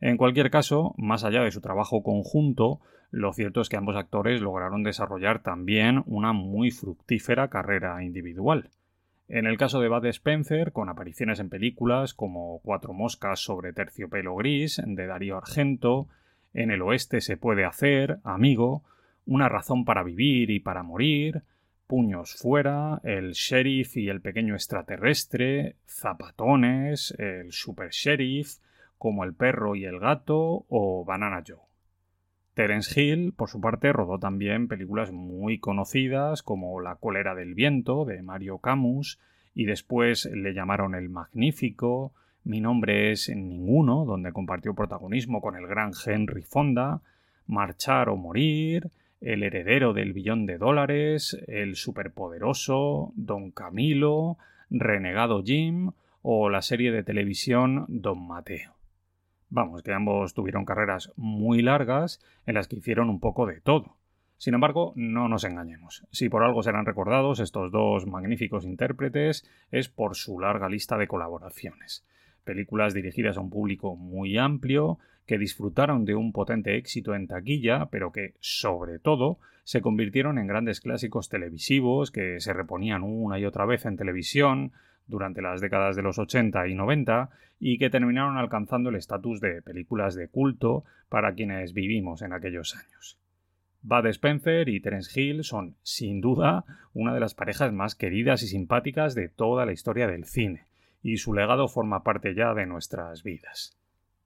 En 0.00 0.16
cualquier 0.16 0.48
caso, 0.48 0.94
más 0.96 1.24
allá 1.24 1.42
de 1.42 1.50
su 1.50 1.60
trabajo 1.60 2.04
conjunto, 2.04 2.80
lo 3.10 3.32
cierto 3.32 3.60
es 3.60 3.68
que 3.68 3.76
ambos 3.76 3.96
actores 3.96 4.40
lograron 4.40 4.84
desarrollar 4.84 5.42
también 5.42 6.04
una 6.06 6.32
muy 6.32 6.70
fructífera 6.70 7.48
carrera 7.48 8.04
individual. 8.04 8.70
En 9.26 9.46
el 9.46 9.58
caso 9.58 9.80
de 9.80 9.88
Bud 9.88 10.06
Spencer, 10.06 10.70
con 10.70 10.88
apariciones 10.88 11.40
en 11.40 11.48
películas 11.48 12.14
como 12.14 12.60
Cuatro 12.62 12.92
moscas 12.92 13.40
sobre 13.40 13.72
terciopelo 13.72 14.36
gris, 14.36 14.80
de 14.86 15.06
Darío 15.06 15.36
Argento, 15.36 16.06
En 16.54 16.70
el 16.70 16.80
oeste 16.80 17.20
se 17.20 17.36
puede 17.36 17.64
hacer, 17.64 18.18
Amigo, 18.22 18.84
Una 19.26 19.48
razón 19.48 19.84
para 19.84 20.04
vivir 20.04 20.50
y 20.50 20.60
para 20.60 20.84
morir, 20.84 21.42
Puños 21.92 22.36
fuera, 22.36 23.02
El 23.04 23.32
Sheriff 23.32 23.98
y 23.98 24.08
el 24.08 24.22
pequeño 24.22 24.54
extraterrestre, 24.54 25.76
Zapatones, 25.86 27.14
El 27.18 27.52
Super 27.52 27.90
Sheriff, 27.90 28.54
como 28.96 29.24
El 29.24 29.34
perro 29.34 29.76
y 29.76 29.84
el 29.84 29.98
gato 29.98 30.64
o 30.70 31.04
Banana 31.04 31.44
Joe. 31.46 31.58
Terence 32.54 32.98
Hill, 32.98 33.34
por 33.34 33.50
su 33.50 33.60
parte, 33.60 33.92
rodó 33.92 34.18
también 34.18 34.68
películas 34.68 35.12
muy 35.12 35.58
conocidas 35.58 36.42
como 36.42 36.80
La 36.80 36.94
cólera 36.94 37.34
del 37.34 37.52
viento 37.52 38.06
de 38.06 38.22
Mario 38.22 38.56
Camus 38.56 39.18
y 39.54 39.66
después 39.66 40.24
le 40.24 40.54
llamaron 40.54 40.94
El 40.94 41.10
Magnífico, 41.10 42.14
Mi 42.42 42.62
nombre 42.62 43.12
es 43.12 43.28
Ninguno, 43.28 44.06
donde 44.06 44.32
compartió 44.32 44.72
protagonismo 44.72 45.42
con 45.42 45.56
el 45.56 45.66
gran 45.66 45.92
Henry 46.06 46.42
Fonda, 46.42 47.02
Marchar 47.46 48.08
o 48.08 48.16
Morir, 48.16 48.90
el 49.22 49.44
heredero 49.44 49.92
del 49.92 50.12
billón 50.12 50.46
de 50.46 50.58
dólares, 50.58 51.38
El 51.46 51.76
superpoderoso, 51.76 53.12
Don 53.14 53.52
Camilo, 53.52 54.36
Renegado 54.70 55.42
Jim 55.42 55.92
o 56.22 56.50
la 56.50 56.62
serie 56.62 56.92
de 56.92 57.04
televisión 57.04 57.86
Don 57.88 58.26
Mateo. 58.26 58.74
Vamos, 59.48 59.82
que 59.82 59.92
ambos 59.92 60.34
tuvieron 60.34 60.64
carreras 60.64 61.12
muy 61.16 61.62
largas 61.62 62.20
en 62.46 62.54
las 62.54 62.68
que 62.68 62.76
hicieron 62.76 63.10
un 63.10 63.20
poco 63.20 63.46
de 63.46 63.60
todo. 63.60 63.96
Sin 64.38 64.54
embargo, 64.54 64.92
no 64.96 65.28
nos 65.28 65.44
engañemos. 65.44 66.04
Si 66.10 66.28
por 66.28 66.42
algo 66.42 66.64
serán 66.64 66.84
recordados 66.84 67.38
estos 67.38 67.70
dos 67.70 68.06
magníficos 68.06 68.64
intérpretes 68.64 69.48
es 69.70 69.88
por 69.88 70.16
su 70.16 70.40
larga 70.40 70.68
lista 70.68 70.96
de 70.96 71.06
colaboraciones. 71.06 72.04
Películas 72.42 72.92
dirigidas 72.92 73.36
a 73.36 73.40
un 73.40 73.50
público 73.50 73.94
muy 73.94 74.36
amplio, 74.36 74.98
que 75.26 75.38
disfrutaron 75.38 76.04
de 76.04 76.14
un 76.14 76.32
potente 76.32 76.76
éxito 76.76 77.14
en 77.14 77.26
taquilla, 77.26 77.86
pero 77.90 78.12
que, 78.12 78.34
sobre 78.40 78.98
todo, 78.98 79.38
se 79.64 79.80
convirtieron 79.80 80.38
en 80.38 80.46
grandes 80.46 80.80
clásicos 80.80 81.28
televisivos 81.28 82.10
que 82.10 82.40
se 82.40 82.52
reponían 82.52 83.02
una 83.02 83.38
y 83.38 83.44
otra 83.44 83.64
vez 83.64 83.86
en 83.86 83.96
televisión 83.96 84.72
durante 85.06 85.42
las 85.42 85.60
décadas 85.60 85.96
de 85.96 86.02
los 86.02 86.18
80 86.18 86.66
y 86.68 86.74
90 86.74 87.30
y 87.60 87.78
que 87.78 87.90
terminaron 87.90 88.38
alcanzando 88.38 88.90
el 88.90 88.96
estatus 88.96 89.40
de 89.40 89.62
películas 89.62 90.14
de 90.14 90.28
culto 90.28 90.84
para 91.08 91.34
quienes 91.34 91.72
vivimos 91.74 92.22
en 92.22 92.32
aquellos 92.32 92.74
años. 92.74 93.18
Bud 93.82 94.06
Spencer 94.06 94.68
y 94.68 94.80
Terence 94.80 95.20
Hill 95.20 95.44
son, 95.44 95.76
sin 95.82 96.20
duda, 96.20 96.64
una 96.92 97.14
de 97.14 97.20
las 97.20 97.34
parejas 97.34 97.72
más 97.72 97.94
queridas 97.94 98.42
y 98.42 98.46
simpáticas 98.48 99.14
de 99.14 99.28
toda 99.28 99.66
la 99.66 99.72
historia 99.72 100.06
del 100.06 100.24
cine, 100.24 100.66
y 101.02 101.16
su 101.16 101.34
legado 101.34 101.66
forma 101.68 102.04
parte 102.04 102.34
ya 102.34 102.54
de 102.54 102.66
nuestras 102.66 103.24
vidas. 103.24 103.76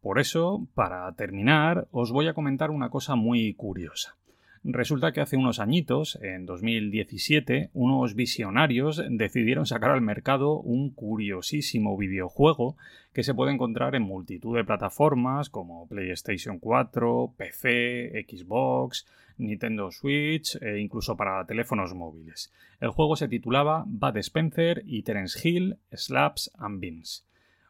Por 0.07 0.20
eso, 0.20 0.68
para 0.76 1.11
terminar, 1.16 1.88
os 1.90 2.12
voy 2.12 2.28
a 2.28 2.32
comentar 2.32 2.70
una 2.70 2.90
cosa 2.90 3.16
muy 3.16 3.54
curiosa. 3.54 4.14
Resulta 4.62 5.11
que 5.11 5.20
hace 5.20 5.36
unos 5.36 5.59
añitos, 5.59 6.16
en 6.22 6.46
2017, 6.46 7.70
unos 7.74 8.14
visionarios 8.14 9.02
decidieron 9.11 9.66
sacar 9.66 9.90
al 9.90 10.02
mercado 10.02 10.61
un 10.61 10.90
curiosísimo 10.90 11.96
videojuego 11.96 12.76
que 13.12 13.24
se 13.24 13.34
puede 13.34 13.52
encontrar 13.52 13.96
en 13.96 14.02
multitud 14.02 14.54
de 14.57 14.62
plataformas 14.62 15.50
como 15.50 15.88
PlayStation 15.88 16.61
4, 16.61 17.34
PC, 17.36 18.24
Xbox, 18.28 19.09
Nintendo 19.38 19.90
Switch 19.90 20.54
e 20.62 20.78
incluso 20.78 21.16
para 21.16 21.44
teléfonos 21.46 21.94
móviles. 21.96 22.52
El 22.78 22.90
juego 22.90 23.16
se 23.16 23.26
titulaba 23.26 23.82
Bud 23.88 24.18
Spencer 24.18 24.84
y 24.86 25.02
Terence 25.02 25.48
Hill, 25.48 25.78
Slaps 25.90 26.52
and 26.59 26.78
Beans 26.78 27.26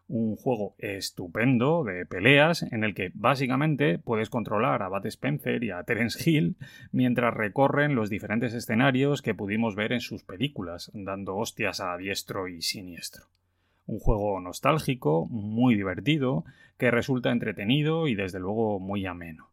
Un 0.09 0.37
juego 0.37 0.77
estupendo 0.79 1.83
de 1.83 2.07
peleas 2.07 2.63
en 2.63 2.85
el 2.85 2.95
que 2.95 3.11
básicamente 3.15 3.99
puedes 3.99 4.31
controlar 4.31 4.83
a 4.83 4.89
Bat 4.89 5.07
Spencer 5.07 5.65
y 5.65 5.71
a 5.71 5.83
Terence 5.83 6.31
Hill 6.31 6.57
mientras 6.93 7.35
recorren 7.35 7.97
los 7.97 8.09
diferentes 8.09 8.55
escenarios 8.55 9.21
que 9.21 9.35
pudimos 9.35 9.75
ver 9.75 9.93
en 9.93 10.01
sus 10.01 10.23
películas, 10.23 10.93
dando 10.95 11.37
hostias 11.37 11.81
a 11.81 11.97
diestro 11.97 12.47
y 12.47 12.63
siniestro. 12.63 13.25
Un 13.87 13.99
juego 13.99 14.41
nostálgico, 14.41 15.27
muy 15.27 15.75
divertido, 15.75 16.45
que 16.79 16.91
resulta 16.93 17.33
entretenido 17.33 18.07
y 18.07 18.15
desde 18.15 18.39
luego 18.39 18.79
muy 18.79 19.07
ameno. 19.07 19.51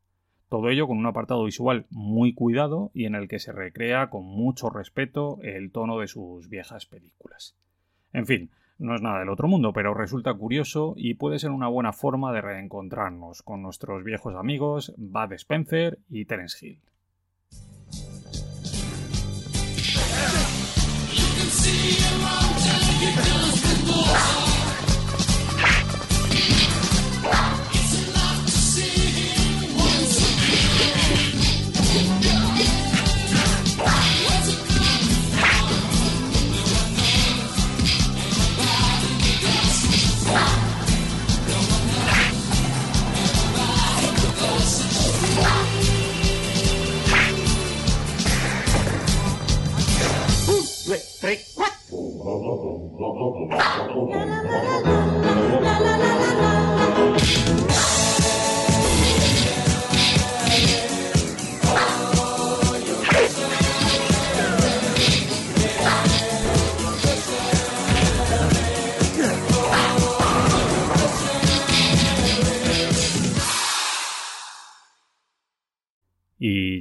Todo 0.49 0.69
ello 0.69 0.85
con 0.85 0.99
un 0.99 1.07
apartado 1.07 1.45
visual 1.45 1.87
muy 1.89 2.33
cuidado 2.35 2.91
y 2.93 3.05
en 3.05 3.15
el 3.15 3.27
que 3.27 3.39
se 3.39 3.51
recrea 3.51 4.11
con 4.11 4.23
mucho 4.23 4.69
respeto 4.69 5.39
el 5.41 5.71
tono 5.71 5.97
de 5.97 6.07
sus 6.07 6.47
viejas 6.47 6.85
películas. 6.85 7.55
En 8.11 8.27
fin, 8.27 8.51
no 8.77 8.95
es 8.95 9.01
nada 9.01 9.19
del 9.19 9.29
otro 9.29 9.47
mundo, 9.47 9.73
pero 9.73 9.93
resulta 9.93 10.33
curioso 10.33 10.93
y 10.97 11.15
puede 11.15 11.39
ser 11.39 11.51
una 11.51 11.67
buena 11.67 11.93
forma 11.93 12.31
de 12.33 12.41
reencontrarnos 12.41 13.43
con 13.43 13.61
nuestros 13.61 14.03
viejos 14.03 14.35
amigos 14.35 14.93
Bud 14.97 15.33
Spencer 15.33 15.99
y 16.09 16.25
Terence 16.25 16.65
Hill. 16.65 16.79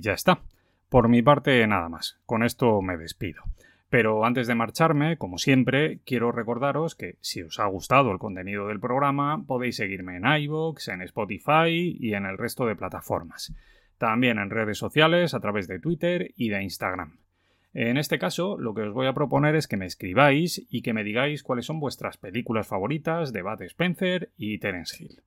Ya 0.03 0.13
está. 0.13 0.41
Por 0.89 1.09
mi 1.09 1.23
parte, 1.23 1.67
nada 1.67 1.89
más. 1.89 2.19
Con 2.27 2.43
esto 2.43 2.83
me 2.83 2.99
despido. 2.99 3.43
Pero 3.89 4.25
antes 4.25 4.47
de 4.47 4.55
marcharme, 4.55 5.17
como 5.17 5.39
siempre, 5.39 6.01
quiero 6.05 6.33
recordaros 6.33 6.95
que 6.95 7.17
si 7.21 7.43
os 7.43 7.59
ha 7.61 7.67
gustado 7.67 8.11
el 8.11 8.19
contenido 8.19 8.69
del 8.69 8.81
programa, 8.81 9.45
podéis 9.47 9.77
seguirme 9.77 10.17
en 10.17 10.25
iVoox, 10.27 10.89
en 10.89 11.03
Spotify 11.03 11.97
y 11.99 12.15
en 12.15 12.27
el 12.27 12.39
resto 12.39 12.67
de 12.67 12.77
plataformas. 12.77 13.55
También 13.99 14.39
en 14.39 14.51
redes 14.51 14.79
sociales 14.79 15.35
a 15.35 15.41
través 15.41 15.69
de 15.69 15.79
Twitter 15.79 16.33
y 16.37 16.49
de 16.49 16.63
Instagram. 16.63 17.19
En 17.75 17.97
este 17.97 18.19
caso, 18.19 18.59
lo 18.59 18.75
que 18.75 18.83
os 18.83 18.93
voy 18.93 19.07
a 19.07 19.15
proponer 19.15 19.55
es 19.57 19.69
que 19.69 19.77
me 19.77 19.87
escribáis 19.87 20.67
y 20.71 20.83
que 20.83 20.93
me 20.93 21.05
digáis 21.05 21.43
cuáles 21.43 21.67
son 21.67 21.81
vuestras 21.81 22.19
películas 22.19 22.67
favoritas 22.67 23.33
de 23.33 23.43
Bud 23.43 23.63
Spencer 23.63 24.31
y 24.37 24.59
Terence 24.59 25.03
Hill. 25.03 25.23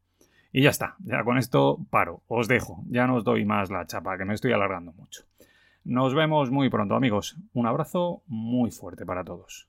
Y 0.57 0.61
ya 0.61 0.69
está, 0.69 0.95
ya 0.99 1.21
con 1.25 1.37
esto 1.37 1.79
paro, 1.89 2.21
os 2.29 2.47
dejo, 2.47 2.81
ya 2.87 3.07
no 3.07 3.15
os 3.15 3.25
doy 3.25 3.43
más 3.43 3.69
la 3.69 3.85
chapa, 3.87 4.17
que 4.17 4.23
me 4.23 4.33
estoy 4.33 4.53
alargando 4.53 4.93
mucho. 4.93 5.23
Nos 5.83 6.15
vemos 6.15 6.49
muy 6.49 6.69
pronto 6.69 6.95
amigos, 6.95 7.35
un 7.53 7.67
abrazo 7.67 8.21
muy 8.27 8.71
fuerte 8.71 9.05
para 9.05 9.25
todos. 9.25 9.67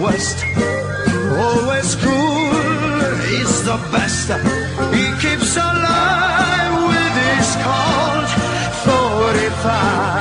West, 0.00 0.46
always 1.36 1.94
cool, 1.96 3.16
he's 3.28 3.64
the 3.64 3.76
best. 3.92 4.30
He 4.94 5.04
keeps 5.20 5.56
alive 5.56 6.74
with 6.88 7.14
his 7.28 7.56
Colt 7.62 8.30
45. 8.84 10.19